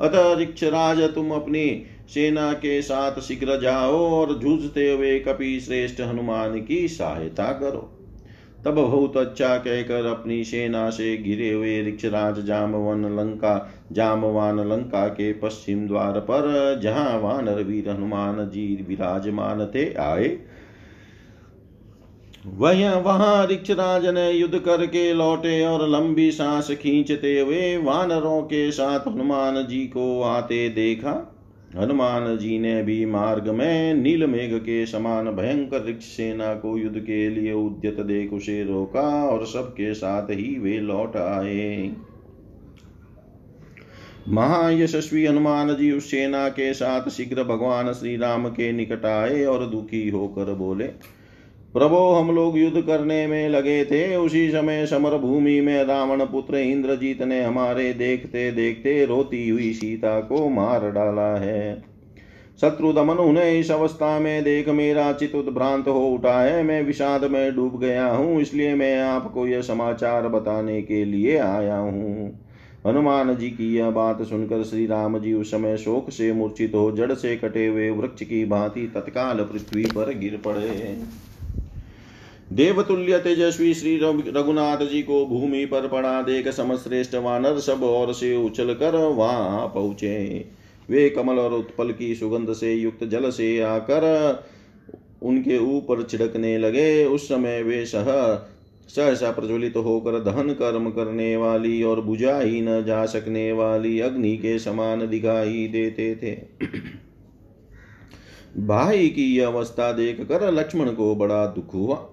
[0.00, 1.66] अतः रिक्षराज तुम अपनी
[2.08, 8.01] सेना के साथ शीघ्र जाओ और जूझते हुए कपि श्रेष्ठ हनुमान की सहायता करो।
[8.64, 15.32] तब बहुत अच्छा कहकर अपनी सेना से घिरे हुए रिक्षराज जामवन लंका, जामवान लंका के
[15.32, 20.38] पश्चिम द्वार पर, जहाँ वानर वीर हनुमान जी विराजमान थे, आए।
[22.46, 29.08] वह वहाँ रिक्षराज ने युद्ध करके लौटे और लंबी सांस खींचते हुए वानरों के साथ
[29.08, 31.31] हनुमान जी को आते देखा।
[31.76, 36.98] हनुमान जी ने भी मार्ग में नील मेघ के समान भयंकर रिक्ष सेना को युद्ध
[36.98, 41.92] के लिए उद्यत देख उसे रोका और सबके साथ ही वे लौट आए।
[44.28, 49.66] महायशस्वी हनुमान जी उस सेना के साथ शीघ्र भगवान श्री राम के निकट आए और
[49.66, 50.90] दुखी होकर बोले
[51.74, 56.56] प्रभो, हम लोग युद्ध करने में लगे थे। उसी समय समर भूमि में रावण पुत्र
[56.56, 61.80] इंद्रजीत ने हमारे देखते देखते रोती हुई सीता को मार डाला है।
[62.60, 67.24] शत्रु दमन उन्हें इस अवस्था में देख मेरा चित भ्रांत हो उठा है। मैं विषाद
[67.24, 72.30] में डूब गया हूँ, इसलिए मैं आपको यह समाचार बताने के लिए आया हूँ।
[72.86, 76.90] हनुमान जी की यह बात सुनकर श्री राम जी उस समय शोक से मूर्छित हो,
[76.92, 80.96] जड़ से कटे हुए वृक्ष की भांति तत्काल पृथ्वी पर गिर पड़े।
[82.52, 83.96] देवतुल्य तेजस्वी श्री
[84.30, 89.66] रघुनाथ जी को भूमि पर पड़ा देख समश्रेष्ठ वानर सब और से उछल कर वहाँ
[89.66, 90.44] पहुँचे।
[90.88, 94.04] वे कमल और उत्पल की सुगंध से युक्त जल से आकर
[95.22, 98.12] उनके ऊपर छिड़कने लगे। उस समय वे सह
[98.88, 104.36] सहसा प्रज्वलित होकर दहन कर्म करने वाली और बुझा ही न जा सकने वाली अग्नि
[104.36, 106.34] के समान दिखाई देते थे।
[108.58, 112.08] भाई की अवस्था देख कर लक्ष्मण को बड़ा दुख हुआ।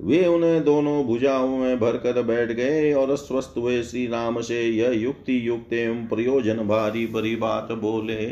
[0.00, 4.92] वे उन्हें दोनों भुजाओं में भरकर बैठ गए और स्वस्थ हुए। श्री राम से यह
[4.92, 8.26] युक्ति युक्त एवं प्रयोजन भारी भरी बात बोले,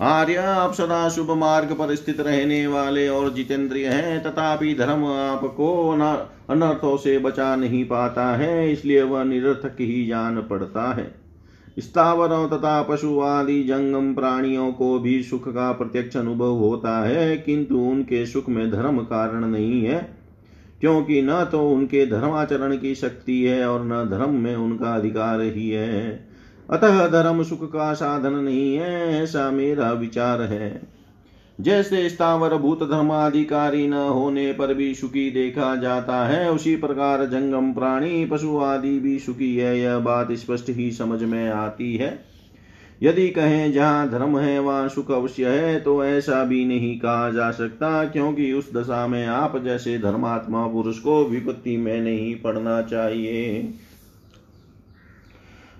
[0.00, 5.88] आर्य, आप सदा शुभ मार्ग पर स्थित रहने वाले और जितेंद्रिय हैं, तथापि धर्म आपको
[5.88, 11.14] अनर्थों से बचा नहीं पाता है, इसलिए वह निरर्थक ही जान पड़ता है।
[11.78, 17.78] स्थावरों तथा पशु आदि जंगम प्राणियों को भी सुख का प्रत्यक्ष अनुभव होता है, किंतु
[17.80, 20.17] उनके सुख में धर्म कारण नहीं है।
[20.80, 25.70] क्योंकि न तो उनके धर्माचरण की शक्ति है और न धर्म में उनका अधिकार ही
[25.70, 26.28] है।
[26.70, 30.98] अतः धर्म सुख का साधन नहीं है, ऐसा मेरा विचार है।
[31.60, 37.72] जैसे स्थावर भूत धर्माधिकारी न होने पर भी सुखी देखा जाता है, उसी प्रकार जंगम
[37.72, 42.27] प्राणी पशु आदि भी सुखी है, यह बात स्पष्ट ही समझ में आती है।
[43.00, 47.50] यदि कहें जहाँ धर्म है, वहाँ सुख अवश्य है तो ऐसा भी नहीं कहा जा
[47.50, 53.74] सकता, क्योंकि उस दशा में आप जैसे धर्मात्मा पुरुष को विपत्ति में नहीं पड़ना चाहिए।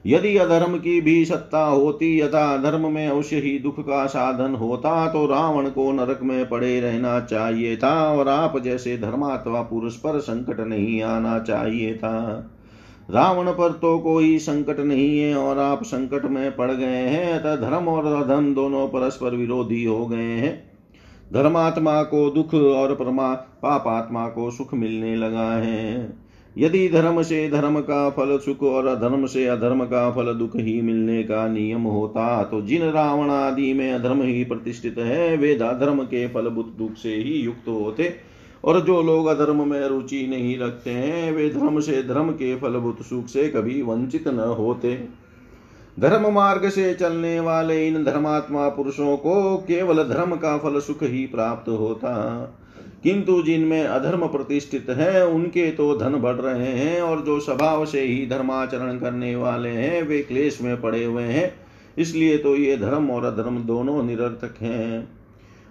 [0.04, 5.06] यदि अधर्म की भी सत्ता होती, यथा धर्म में अवश्य ही दुख का साधन होता
[5.12, 10.18] तो रावण को नरक में पड़े रहना चाहिए था, और आप जैसे धर्मात्मा पुरुष पर
[10.20, 12.50] संकट नहीं आना चाहिए था।
[13.08, 17.56] रावण पर तो कोई संकट नहीं है और आप संकट में पड़ गए हैं, अतः
[17.56, 20.52] धर्म और अधर्म दोनों परस्पर विरोधी हो गए हैं।
[21.32, 26.16] धर्मात्मा को दुख और परमा, पापात्मा को सुख मिलने लगा है।
[26.56, 30.80] यदि धर्म से धर्म का फल सुख और अधर्म से अधर्म का फल दुख ही
[30.82, 36.02] मिलने का नियम होता तो जिन रावण आदि में अधर्म ही प्रतिष्ठित है, वे धर्म
[36.02, 38.14] के फल बुद्ध दुख से ही युक्त होते।
[38.64, 43.02] और जो लोग अधर्म में रुचि नहीं रखते हैं, वे धर्म से धर्म के फलभूत
[43.02, 45.04] सुख से कभी वंचित न होते।
[46.00, 51.26] धर्म मार्ग से चलने वाले इन धर्मात्मा पुरुषों को केवल धर्म का फल सुख ही
[51.26, 52.42] प्राप्त होता।
[53.02, 58.00] किंतु जिनमें अधर्म प्रतिष्ठित है, उनके तो धन बढ़ रहे हैं और जो स्वभाव से
[58.00, 61.54] ही धर्माचरण करने वाले हैं, वे क्लेश में पड़े हुए हैं।
[61.98, 65.17] इसलिए तो ये धर्म और अधर्म दोनों निरर्थक हैं।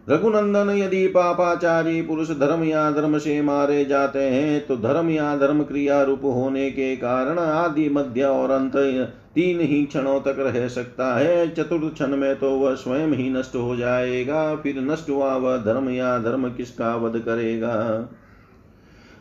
[0.08, 5.64] रघुनंदन यदि पापाचारी पुरुष धर्म या धर्म से मारे जाते हैं तो धर्म या धर्म
[5.64, 8.76] क्रिया रूप होने के कारण आदि मध्य और अंत
[9.36, 13.56] तीन ही क्षणों तक रह सकता है। चतुर्थ क्षण में तो वह स्वयं ही नष्ट
[13.56, 17.74] हो जाएगा, फिर नष्ट हुआ वह धर्म या धर्म किसका वध करेगा?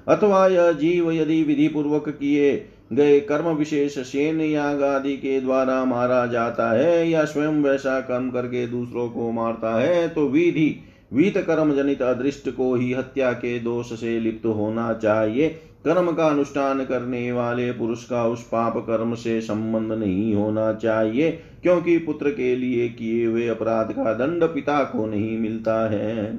[0.08, 2.56] अथवा यह जीव यदि विधि पूर्वक किए
[2.90, 8.30] गए। कर्म विशेष शेन याग आदि के द्वारा मारा जाता है या स्वयं वैसा कर्म
[8.30, 10.74] करके दूसरों को मारता है तो विधि,
[11.12, 15.48] वीत कर्म जनित अदृष्ट को ही हत्या के दोष से लिप्त होना चाहिए।
[15.84, 21.30] कर्म का अनुष्ठान करने वाले पुरुष का उस पाप कर्म से संबंध नहीं होना चाहिए,
[21.62, 26.38] क्योंकि पुत्र के लिए किए हुए अपराध का दंड पिता को नहीं मिलता है।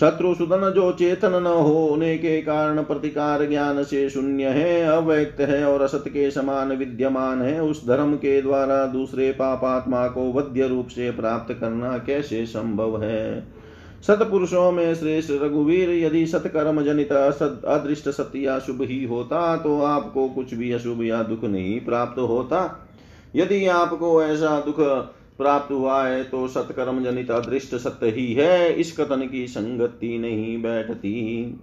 [0.00, 5.64] शत्रु सुदन जो चेतन न होने के कारण प्रतिकार ज्ञान से शून्य है, अव्यक्त है
[5.64, 10.88] और असत के समान विद्यमान है। उस धर्म के द्वारा दूसरे पापात्मा को वध्य रूप
[10.88, 13.44] से प्राप्त करना कैसे संभव है?
[14.06, 20.28] सतपुरुषों में श्रेष्ठ रघुवीर, यदि सत्कर्म जनित अदृष्ट सत्य या शुभ ही होता तो आपको
[20.28, 22.88] कुछ भी अशुभ या दुख नहीं प्राप्त होता।
[23.36, 24.76] यदि आपको ऐसा दुख
[25.38, 30.62] प्राप्त हुआ है तो सत्कर्म जनित अदृष्ट सत्य ही है, इस कथन की संगति नहीं
[30.62, 31.60] बैठती।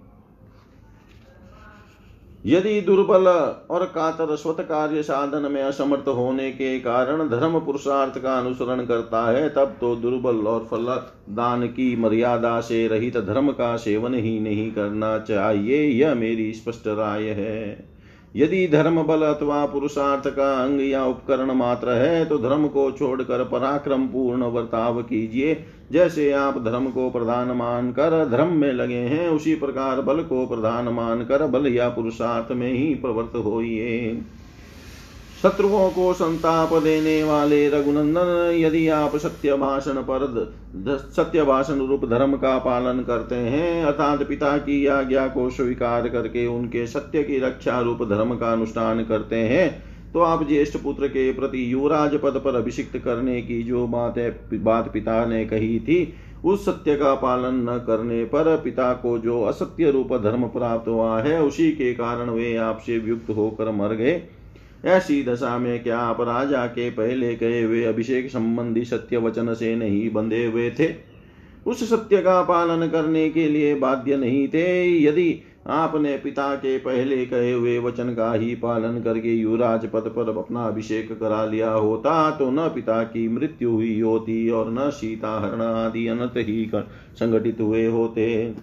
[2.46, 3.26] यदि दुर्बल
[3.70, 9.24] और कातर स्वत कार्य साधन में असमर्थ होने के कारण धर्म पुरुषार्थ का अनुसरण करता
[9.30, 10.84] है, तब तो दुर्बल और फल
[11.34, 16.86] दान की मर्यादा से रहित धर्म का सेवन ही नहीं करना चाहिए, यह मेरी स्पष्ट
[16.86, 17.95] राय है।
[18.34, 23.44] यदि धर्म बल अथवा पुरुषार्थ का अंग या उपकरण मात्र है तो धर्म को छोड़कर
[23.44, 25.56] पराक्रम पूर्ण वर्ताव कीजिए।
[25.92, 30.88] जैसे आप धर्म को प्रधान मानकर धर्म में लगे हैं, उसी प्रकार बल को प्रधान
[30.88, 34.22] मानकर बल या पुरुषार्थ में ही प्रवृत्त होइए।
[35.36, 40.22] शत्रुओं को संताप देने वाले रघुनंदन, यदि आप सत्य भाषण पर
[41.12, 46.46] सत्य भाषण रूप धर्म का पालन करते हैं, अर्थात पिता की आज्ञा को स्वीकार करके
[46.46, 49.66] उनके सत्य की रक्षा रूप धर्म का अनुष्ठान करते हैं
[50.12, 54.30] तो आप ज्येष्ठ पुत्र के प्रति युवराज पद पर अभिषिक्त करने की जो बात है,
[54.54, 56.14] बात पिता ने कही थी,
[56.44, 61.20] उस सत्य का पालन न करने पर पिता को जो असत्य रूप धर्म प्राप्त हुआ
[61.20, 64.14] है, उसी के कारण वे आपसे युक्त होकर मर गए।
[64.84, 69.74] ऐसी दशा में क्या आप राजा के पहले कहे हुए अभिषेक संबंधी सत्य वचन से
[69.76, 70.94] नहीं बंधे हुए थे।
[71.66, 77.24] उस सत्य का पालन करने के लिए बाध्य नहीं थे। यदि आपने पिता के पहले
[77.26, 82.30] कहे हुए वचन का ही पालन करके युवराज पद पर अपना अभिषेक करा लिया होता
[82.30, 86.70] तो न पिता की मृत्यु हुई होती और न सीता हरण आदि अनत ही
[87.14, 88.54] संगठित हुए होते।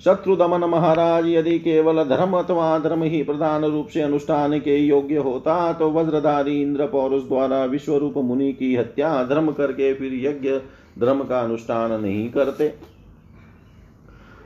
[0.00, 5.16] शत्रु दमन महाराज, यदि केवल धर्म अथवा धर्म ही प्रधान रूप से अनुष्ठान के योग्य
[5.18, 10.50] होता तो वज्रधारी इंद्र पौरुष द्वारा विश्वरूप मुनि की हत्या, धर्म करके फिर यज्ञ,
[10.98, 12.74] धर्म का अनुष्ठान नहीं करते।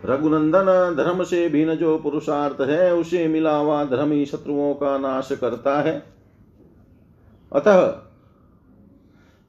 [0.04, 5.28] रघुनंदन, धर्म से भिन्न जो पुरुषार्थ है, उसे मिला हुआ धर्म ही शत्रुओं का नाश
[5.32, 6.02] करता है।
[7.52, 7.80] अतः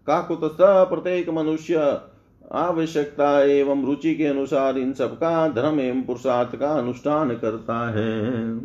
[0.08, 1.76] काकुत प्रत्येक मनुष्य
[2.52, 8.60] आवश्यकता एवं रुचि के अनुसार इन सबका धर्म एवं पुरुषार्थ का अनुष्ठान करता है।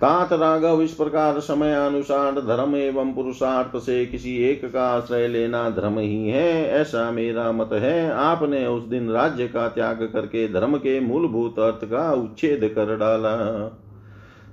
[0.00, 5.70] तात राघव इस प्रकार समय अनुसार धर्म एवं पुरुषार्थ से किसी एक का आश्रय लेना
[5.70, 10.76] धर्म ही है, ऐसा मेरा मत है। आपने उस दिन राज्य का त्याग करके धर्म
[10.76, 13.34] के मूलभूत अर्थ का उच्छेद कर डाला।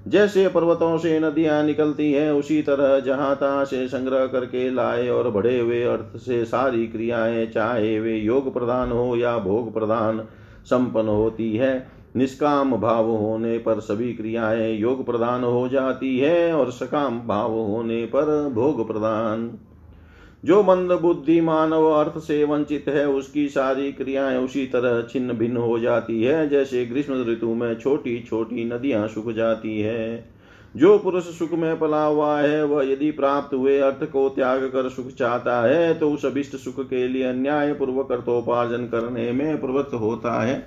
[0.06, 5.30] जैसे पर्वतों से नदियाँ निकलती हैं, उसी तरह जहाँ तहां से संग्रह करके लाए और
[5.30, 10.28] बढ़े हुए अर्थ से सारी क्रियाएँ चाहे वे योग प्रधान हो या भोग प्रधान
[10.66, 16.72] संपन्न होती है। निष्काम भाव होने पर सभी क्रियाएँ योग प्रधान हो जाती है और
[16.72, 19.48] सकाम भाव होने पर भोग प्रधान
[20.46, 25.58] जो मंद बुद्धि मानव अर्थ से वंचित है, उसकी सारी क्रियाएँ उसी तरह छिन्न भिन्न
[25.58, 30.30] हो जाती है, जैसे ग्रीष्म ऋतु में छोटी छोटी नदियाँ सूख जाती है।
[30.76, 34.90] जो पुरुष सुख में पला हुआ है, वह यदि प्राप्त हुए अर्थ को त्याग कर
[34.90, 39.94] सुख चाहता है तो उस अभिष्ट सुख के लिए अन्याय पूर्वक अर्थोपार्जन करने में प्रवृत्त
[39.94, 40.66] होता है।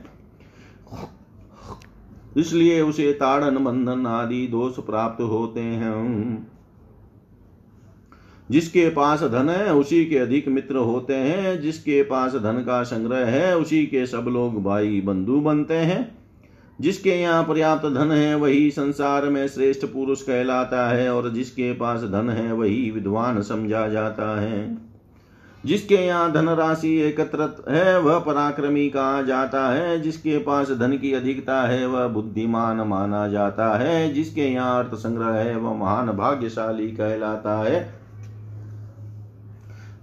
[2.36, 6.57] इसलिए उसे ताड़न, बंधन आदि दोष प्राप्त होते हैं।
[8.50, 13.26] जिसके पास धन है, उसी के अधिक मित्र होते हैं। जिसके पास धन का संग्रह
[13.26, 16.18] है, उसी के सब लोग भाई बंधु बनते हैं।
[16.80, 22.00] जिसके यहाँ पर्याप्त धन है, वही संसार में श्रेष्ठ पुरुष कहलाता है, और जिसके पास
[22.00, 24.78] धन है, वही विद्वान समझा जाता है।
[25.66, 31.12] जिसके यहाँ धन राशि एकत्र है, वह पराक्रमी कहा जाता है। जिसके पास धन की
[31.12, 36.88] अधिकता है, वह बुद्धिमान माना जाता है। जिसके यहाँ अर्थ संग्रह है, वह महान भाग्यशाली
[36.88, 37.97] कहलाता है।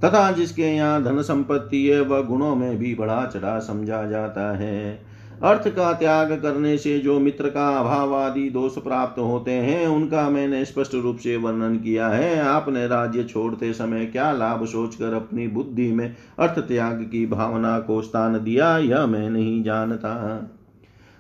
[0.04, 5.16] तथा जिसके यहाँ धन संपत्ति है, वह गुणों में भी बड़ा चढ़ा समझा जाता है।
[5.44, 10.30] अर्थ का त्याग करने से जो मित्र का अभाव आदि दोष प्राप्त होते हैं, उनका
[10.30, 15.48] मैंने स्पष्ट रूप से वर्णन किया है। आपने राज्य छोड़ते समय क्या लाभ सोचकर अपनी
[15.48, 20.52] बुद्धि में अर्थ त्याग की भावना को स्थान दिया, यह मैं नहीं जानता।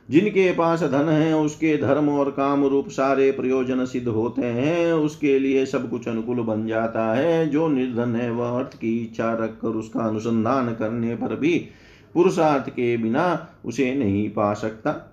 [0.09, 5.39] जिनके पास धन है, उसके धर्म और काम रूप सारे प्रयोजन सिद्ध होते हैं। उसके
[5.39, 9.67] लिए सब कुछ अनुकूल बन जाता है। जो निर्धन है, वह अर्थ की इच्छा रखकर
[9.67, 11.67] उसका अनुसंधान करने पर भी
[12.13, 15.11] पुरुषार्थ के बिना उसे नहीं पा सकता।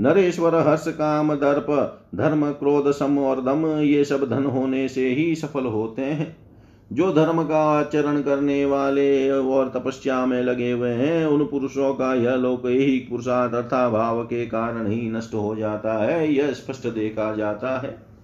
[0.00, 5.34] नरेश्वर, हर्ष, काम, दर्प, धर्म, क्रोध, सम और दम, ये सब धन होने से ही
[5.34, 6.43] सफल होते हैं।
[6.94, 12.14] जो धर्म का आचरण करने वाले और तपस्या में लगे हुए हैं, उन पुरुषों का
[12.14, 16.86] यह लोक ही पुरुषार्थ अर्था भाव के कारण ही नष्ट हो जाता है, यह स्पष्ट
[16.86, 18.14] देखा जाता है।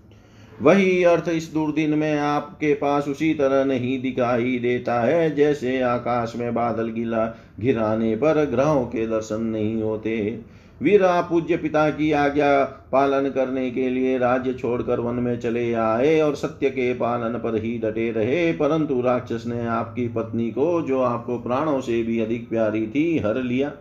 [0.62, 6.32] वही अर्थ इस दुर्दिन में आपके पास उसी तरह नहीं दिखाई देता है, जैसे आकाश
[6.36, 7.26] में बादल गिला
[7.60, 10.40] घिराने पर ग्रहों के दर्शन नहीं होते।
[10.82, 16.20] वीरा पूज्य पिता की आज्ञा पालन करने के लिए राज्य छोड़कर वन में चले आए
[16.20, 21.00] और सत्य के पालन पर ही डटे रहे। परंतु राक्षस ने आपकी पत्नी को, जो
[21.00, 23.72] आपको प्राणों से भी अधिक प्यारी थी, हर लिया।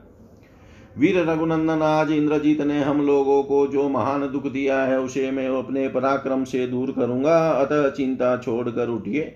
[0.98, 5.48] वीर रघुनंदन, आज इंद्रजीत ने हम लोगों को जो महान दुख दिया है, उसे मैं
[5.48, 9.36] अपने पराक्रम से दूर करूँगा। अतः चिंता छोड़कर उठिए।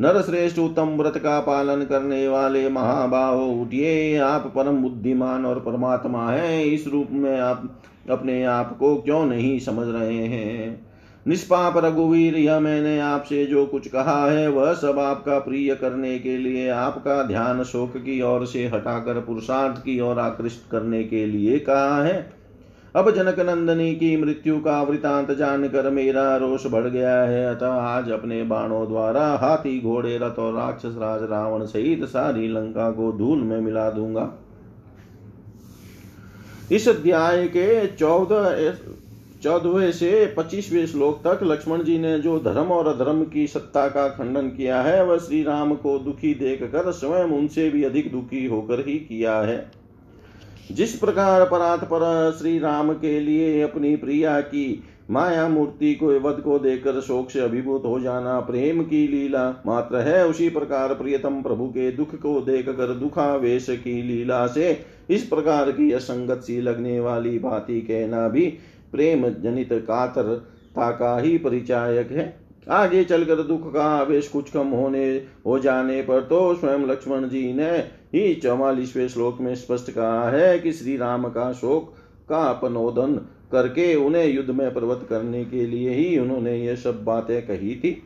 [0.00, 6.68] नरश्रेष्ठ उत्तम व्रत का पालन करने वाले महाभाव उठिए, आप परम बुद्धिमान और परमात्मा है।
[6.68, 10.86] इस रूप में आप अपने आप को क्यों नहीं समझ रहे हैं?
[11.28, 16.36] निष्पाप रघुवीर, यह मैंने आपसे जो कुछ कहा है, वह सब आपका प्रिय करने के
[16.36, 21.58] लिए, आपका ध्यान शोक की ओर से हटाकर पुरुषार्थ की ओर आकृष्ट करने के लिए
[21.58, 22.33] कहा है।
[22.94, 28.10] अब जनक नंदनी की मृत्यु का वृतांत जानकर मेरा रोष बढ़ गया है। अतः आज
[28.10, 33.38] अपने बाणों द्वारा हाथी, घोड़े, रथ और राक्षस राज रावण सहित सारी लंका को धूल
[33.38, 34.30] में मिला दूँगा।
[36.72, 38.76] इस अध्याय के चौदह
[39.42, 44.08] चौदहवें से पच्चीसवें श्लोक तक लक्ष्मण जी ने जो धर्म और अधर्म की सत्ता का
[44.08, 48.46] खंडन किया है, वह श्री राम को दुखी देख कर स्वयं उनसे भी अधिक दुखी
[48.46, 49.83] होकर ही किया है।
[50.72, 56.40] जिस प्रकार परात पर श्री राम के लिए अपनी प्रिया की माया मूर्ति को वध
[56.40, 61.42] को देखकर शोक से अभिभूत हो जाना प्रेम की लीला मात्र है, उसी प्रकार प्रियतम
[61.42, 66.60] प्रभु के दुख को देख कर दुखावेश की लीला से इस प्रकार की असंगत सी
[66.60, 68.46] लगने वाली भांति कहना भी
[68.92, 75.26] प्रेम जनित कातरता का ही परिचायक है। आगे चलकर दुख का आवेश कुछ कम होने,
[75.46, 77.70] हो जाने पर तो स्वयं लक्ष्मण जी ने
[78.14, 81.94] ही चौवालीसवें श्लोक में स्पष्ट कहा है कि श्री राम का शोक
[82.28, 83.14] का अपनोदन
[83.52, 88.02] करके उन्हें युद्ध में प्रवत करने के लिए ही उन्होंने ये सब बातें कही थी।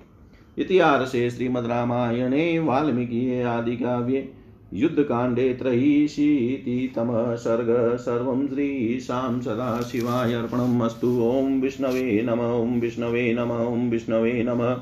[0.59, 4.38] इतिहास से श्रीमद रामायणे, वाल्मीकि आदि काव्ये।
[4.73, 13.89] युद्धकाण्डे त्रयीशीतितमः सर्ग सर्वं श्रीशां सदाशिवाय अर्पणम् अस्तु। ॐ विष्णवे नम, ॐ विष्णवे नम, ॐ
[13.91, 14.77] विष्णवे नमः।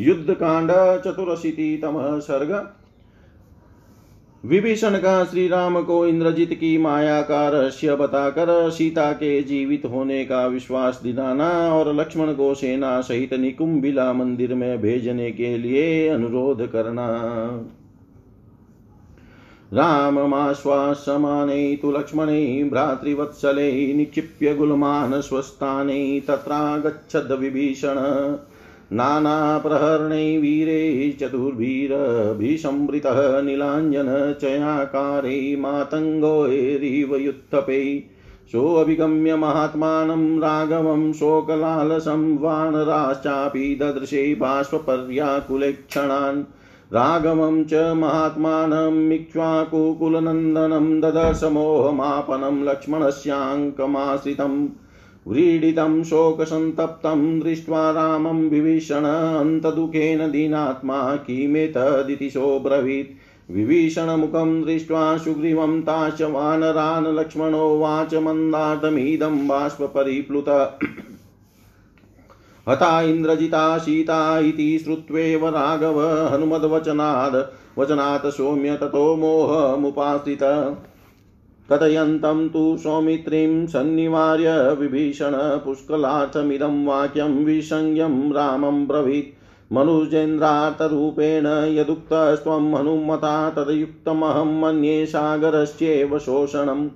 [0.00, 0.70] युद्धकांड
[1.04, 2.52] चतुरशीतितमः सर्ग
[4.44, 10.24] विभीषण का श्री राम को इंद्रजीत की माया का रहस्य बताकर सीता के जीवित होने
[10.24, 16.66] का विश्वास दिलाना और लक्ष्मण को सेना सहित निकुंबिला मंदिर में भेजने के लिए अनुरोध
[16.72, 17.06] करना।
[19.72, 27.94] राममाश्वासमाने तु लक्ष्मणे भ्रातृवत्सले निक्षिप्य गुलमान् स्वस्थाने तत्रागच्छद्विभीषण
[28.92, 38.10] नानाप्रहर्णे वीरे चतुर्भिरभिसंवृतः नीलाञ्जनचयाकारे मातङ्गोरिव युत्थपे
[38.52, 46.44] सोऽभिगम्य महात्मानं राघवं शोकलालसं वानराश्चापि ददृशे बाष्पर्याकुलेक्षणान्
[46.92, 54.68] राघवं च महात्मानम् इक्ष्वाकुकुलनन्दनं ददर्शमोहमापनं लक्ष्मणस्याङ्कमाश्रितम्
[55.28, 63.10] व्रीडितं शोकसन्तप्तं दृष्ट्वा रामं विभीषण अन्तदुःखेन दीनात्मा किमेतदिति सोऽब्रवीत्।
[63.50, 70.48] विभीषणमुखं दृष्ट्वा सुग्रीवं ताश्च वानरान् लक्ष्मणोवाच मन्दार्थमिदं बाष्परिप्लुत
[72.68, 76.00] हता इन्द्रजिता सीता इति श्रुत्वेव राघव
[76.34, 77.36] हनुमद्वचनाद्।
[77.78, 80.42] वचनात् सौम्य ततो मोहमुपाश्रित
[81.72, 95.06] कथयन्तं तु सौमित्रीं सन्निवार्य विभीषण पुष्कलार्थमिदं वाक्यं विसंज्ञं रामं ब्रवीत्। मनुजेन्द्रार्थरूपेण यदुक्तस्त्वं हनुमता तदयुक्तमहं मन्ये
[95.06, 96.88] सागरस्येव शोषणम्।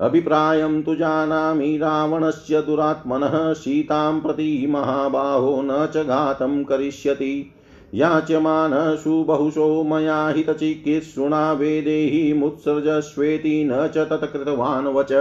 [0.00, 7.54] अभिप्रायं तु जानामि रावणस्य दुरात्मनः, सीतां प्रति महाबाहो न च घातं करिष्यति।
[7.94, 15.12] याच्यमानसु बहुशो मया हितचिकित्सुणा वेदेहि मुत्सर्जस्वेति न च तत्कृतवान् वच।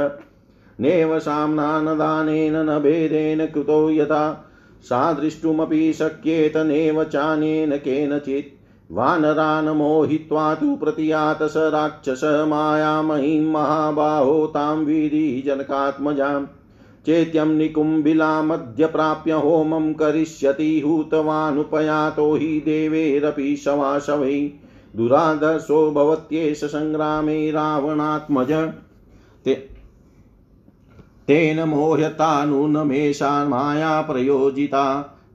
[0.79, 4.51] नेव साम्नानदानेन न भेदेन कृतो यथा।
[4.83, 8.54] सा द्रष्टुमपि शक्येत नेव चानेन केनचित्
[8.91, 16.45] वानरान् मोहित्वा तु प्रतियात स राक्षस मायामहीं महाबाहो तां वीरी जनकात्मजाम्
[17.05, 24.39] चेत्यं निकुम्भिलामद्य प्राप्य होमं करिष्यति हूतवानुपयातो हि देवेरपि शवाशवै
[24.95, 28.51] दुरादर्शो भवत्येष सङ्ग्रामे रावणात्मज
[29.45, 29.53] ते
[31.27, 34.85] तेन मोह्यतानुनमेषा माया प्रयोजिता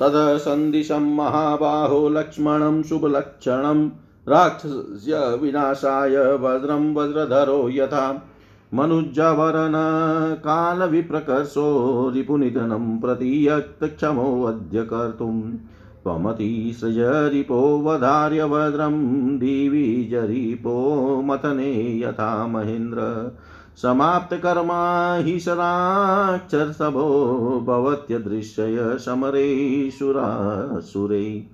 [0.00, 3.90] तदसन्दिशं महाबाहो लक्ष्मणं शुभलक्षणम्।
[4.28, 8.28] राक्षस्य विनाशाय वज्रं वज्रधरो यथा
[8.74, 9.72] मनुजवरन
[10.38, 15.40] कालविप्रकर्षो रिपुनिधनं प्रतियक्तक्षमोऽद्य कर्तुं
[16.04, 16.96] त्वमतिसृज
[17.32, 18.94] रिपो वधार्य वज्रं
[19.38, 20.76] दिवि जरिपो
[21.24, 22.98] मथने यथा महेन्द्र।
[23.76, 27.04] समाप्तकर्मा हि शराक्षरसभो
[27.66, 31.46] भवत्यदृश्य समरे सुरासुरै।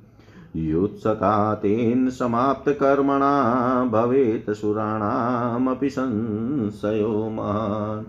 [0.57, 8.05] युत्सता तेन समाप्तकर्मणा भवेत् सुराणामपि संशयो महान्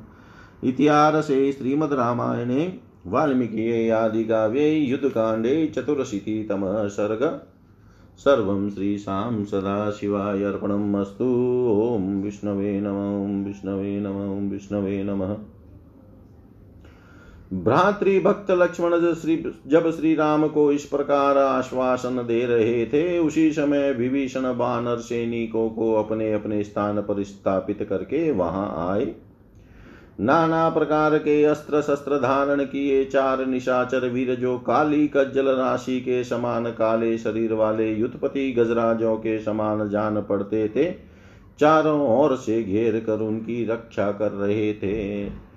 [0.63, 7.41] इतिहासे श्रीमद्रामायणे, वाल्मीकिये आदिकाव्ये, युद्धकाण्डे, चतुरशीतितमः सर्ग।
[8.17, 11.25] सर्वं श्रीशां सदाशिवाय अर्पणम् अस्तु।
[11.81, 15.37] ॐ विष्णवे नमः विष्णवे नमः विष्णवे नमः।
[17.53, 23.91] भ्रातृभक्त लक्ष्मण श्री, जब श्री राम को इस प्रकार आश्वासन दे रहे थे, उसी समय
[23.91, 29.15] विभीषण बानर सैनिकों को अपने अपने स्थान पर स्थापित करके वहाँ आए।
[30.19, 36.23] नाना प्रकार के अस्त्र शस्त्र धारण किए, चार निशाचर वीर जो काली कज्जल राशि के
[36.23, 40.91] समान काले शरीर वाले युद्धपति गजराजों के समान जान पड़ते थे,
[41.59, 45.48] चारों ओर से घेर कर उनकी रक्षा कर रहे थे।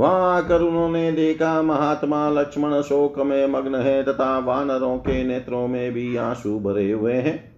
[0.00, 5.92] वहाँ आकर उन्होंने देखा महात्मा लक्ष्मण शोक में मग्न है तथा वानरों के नेत्रों में
[5.92, 7.52] भी आँसू भरे हुए हैं।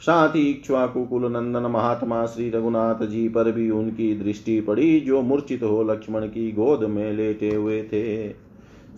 [0.00, 5.62] साथ ही इक्ष्वाकुकुल नंदन महात्मा श्री रघुनाथ जी पर भी उनकी दृष्टि पड़ी जो मूर्छित
[5.62, 8.28] हो लक्ष्मण की गोद में लेटे हुए थे।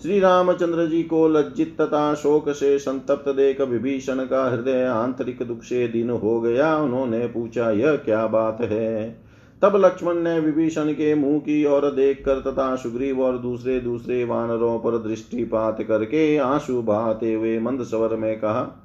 [0.02, 5.62] श्री रामचंद्र जी को लज्जित तथा शोक से संतप्त देख विभीषण का हृदय आंतरिक दुख
[5.62, 9.25] से दिन हो गया। उन्होंने पूछा, यह क्या बात है?
[9.62, 14.24] तब लक्ष्मण ने विभीषण के मुँह की ओर देख कर तथा सुग्रीव और दूसरे दूसरे
[14.24, 18.82] वानरों पर दृष्टिपात करके आँसू बहाते हुए मंद स्वर में कहा,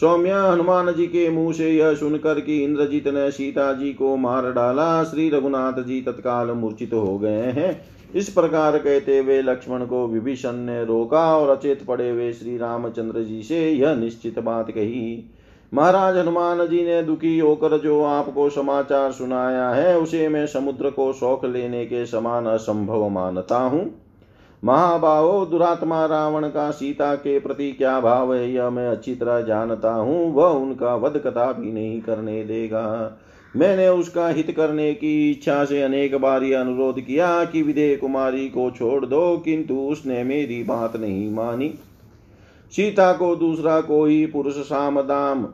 [0.00, 4.52] सौम्य, हनुमान जी के मुँह से यह सुनकर कि इंद्रजीत ने सीता जी को मार
[4.52, 7.80] डाला, श्री रघुनाथ जी तत्काल मूर्छित हो गए हैं।
[8.14, 13.22] इस प्रकार कहते हुए लक्ष्मण को विभीषण ने रोका और अचेत पड़े हुए श्री रामचंद्र
[13.22, 15.30] जी से यह निश्चित बात कही
[15.72, 21.12] महाराज हनुमान जी ने दुखी होकर जो आपको समाचार सुनाया है, उसे मैं समुद्र को
[21.12, 23.90] शौक लेने के समान असंभव मानता हूँ।
[24.62, 29.92] महाभावो दुरात्मा रावण का सीता के प्रति क्या भाव है, यह मैं अच्छी तरह जानता
[29.92, 33.18] हूँ, वह उनका वध कथा भी नहीं करने देगा।
[33.54, 38.48] मैंने उसका हित करने की इच्छा से अनेक बार यह अनुरोध किया कि विदे कुमारी
[38.48, 41.72] को छोड़ दो, किंतु उसने मेरी बात नहीं मानी।
[42.72, 45.46] सीता को दूसरा कोई पुरुष साम दाम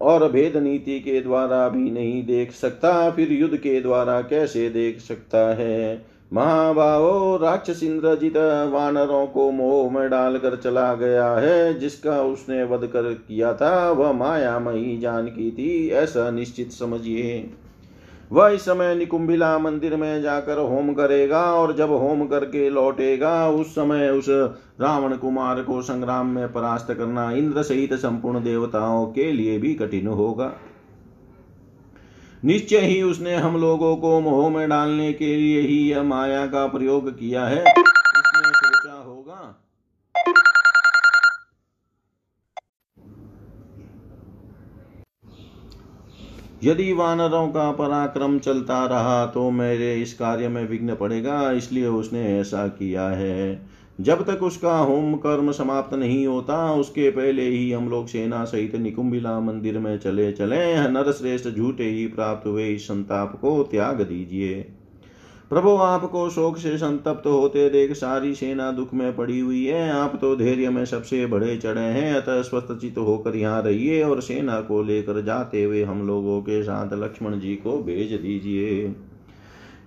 [0.00, 5.00] और भेद नीति के द्वारा भी नहीं देख सकता, फिर युद्ध के द्वारा कैसे देख
[5.00, 6.06] सकता है?
[6.32, 8.36] महाभाव राक्षस इंद्रजित
[8.72, 14.12] वानरों को मोह में डालकर चला गया है, जिसका उसने वध कर किया था, वह
[14.12, 17.50] मायामयी जानकी थी, ऐसा निश्चित समझिए।
[18.32, 23.74] वह इस समय निकुंभिला मंदिर में जाकर होम करेगा और जब होम करके लौटेगा, उस
[23.74, 24.28] समय उस
[24.80, 30.06] रावण कुमार को संग्राम में परास्त करना इंद्र सहित संपूर्ण देवताओं के लिए भी कठिन
[30.06, 30.52] होगा।
[32.44, 36.66] निश्चय ही उसने हम लोगों को मोह में डालने के लिए ही यह माया का
[36.66, 37.64] प्रयोग किया है।
[46.64, 52.22] यदि वानरों का पराक्रम चलता रहा तो मेरे इस कार्य में विघ्न पड़ेगा, इसलिए उसने
[52.40, 53.66] ऐसा किया है।
[53.98, 58.74] जब तक उसका होम कर्म समाप्त नहीं होता, उसके पहले ही हम लोग सेना सहित
[58.76, 64.73] निकुंभिला मंदिर में चले चले। नरश्रेष्ठ झूठे ही प्राप्त हुए इस संताप को त्याग दीजिए।
[65.50, 70.16] प्रभु, आपको शोक से संतप्त होते देख सारी सेना दुख में पड़ी हुई है। आप
[70.20, 74.82] तो धैर्य में सबसे बड़े चढ़े हैं, अतः स्वस्थचित होकर यहाँ रहिए और सेना को
[74.82, 78.94] लेकर जाते हुए हम लोगों के साथ लक्ष्मण जी को भेज दीजिए।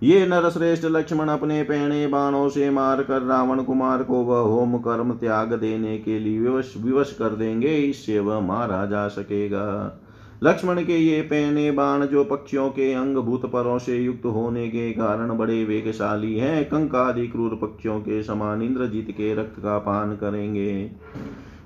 [0.03, 4.77] ये नर श्रेष्ठ लक्ष्मण अपने पहने बाणों से मार कर रावण कुमार को वह होम
[4.77, 10.01] कर्म त्याग देने के लिए विवश विवश कर देंगे, इससे वह मारा जा सकेगा।
[10.43, 14.91] लक्ष्मण के ये पहने बाण जो पक्षियों के अंग भूत परों से युक्त होने के
[14.91, 20.91] कारण बड़े वेगशाली हैं, कंकादि क्रूर पक्षियों के समान इंद्रजीत के रक्त का पान करेंगे।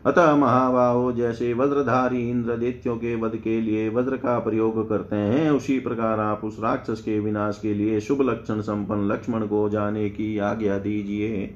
[0.05, 5.51] अतः महाबाहो, जैसे वज्रधारी इंद्र दैत्यों के वध के लिए वज्र का प्रयोग करते हैं,
[5.51, 10.09] उसी प्रकार आप उस राक्षस के विनाश के लिए शुभ लक्षण संपन्न लक्ष्मण को जाने
[10.09, 11.55] की आज्ञा दीजिए।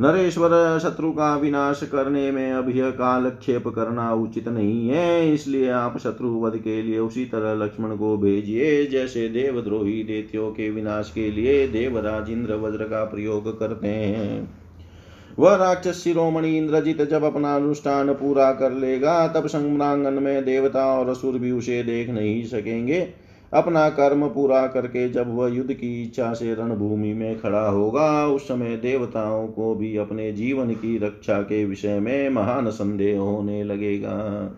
[0.00, 6.32] नरेश्वर शत्रु का विनाश करने में अभ्य कालक्षेप करना उचित नहीं है, इसलिए आप शत्रु
[6.40, 11.66] वध के लिए उसी तरह लक्ष्मण को भेजिए, जैसे देवद्रोही देत्यो के विनाश के लिए
[11.68, 14.48] देवराज इंद्र वज्र का प्रयोग करते हैं।
[15.38, 21.08] वह राक्षस शिरोमणि इंद्रजित जब अपना अनुष्ठान पूरा कर लेगा, तब संग्रांगन में देवता और
[21.08, 26.34] असुर भी उसे देख नहीं सकेंगे। अपना कर्म पूरा करके जब वह युद्ध की इच्छा
[26.34, 31.64] से रणभूमि में खड़ा होगा, उस समय देवताओं को भी अपने जीवन की रक्षा के
[31.64, 34.56] विषय में महान संदेह होने लगेगा।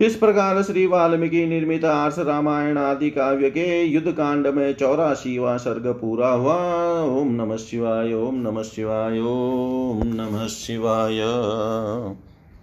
[0.00, 5.86] इस प्रकार श्री वाल्मीकि निर्मित आर्ष रामायण आदि काव्य के युद्ध कांड में चौरासीवा सर्ग
[5.86, 6.56] पूरा हुआ।
[7.02, 11.20] ओम नमः शिवाय, ओम नमः शिवाय, ओम नमः शिवाय।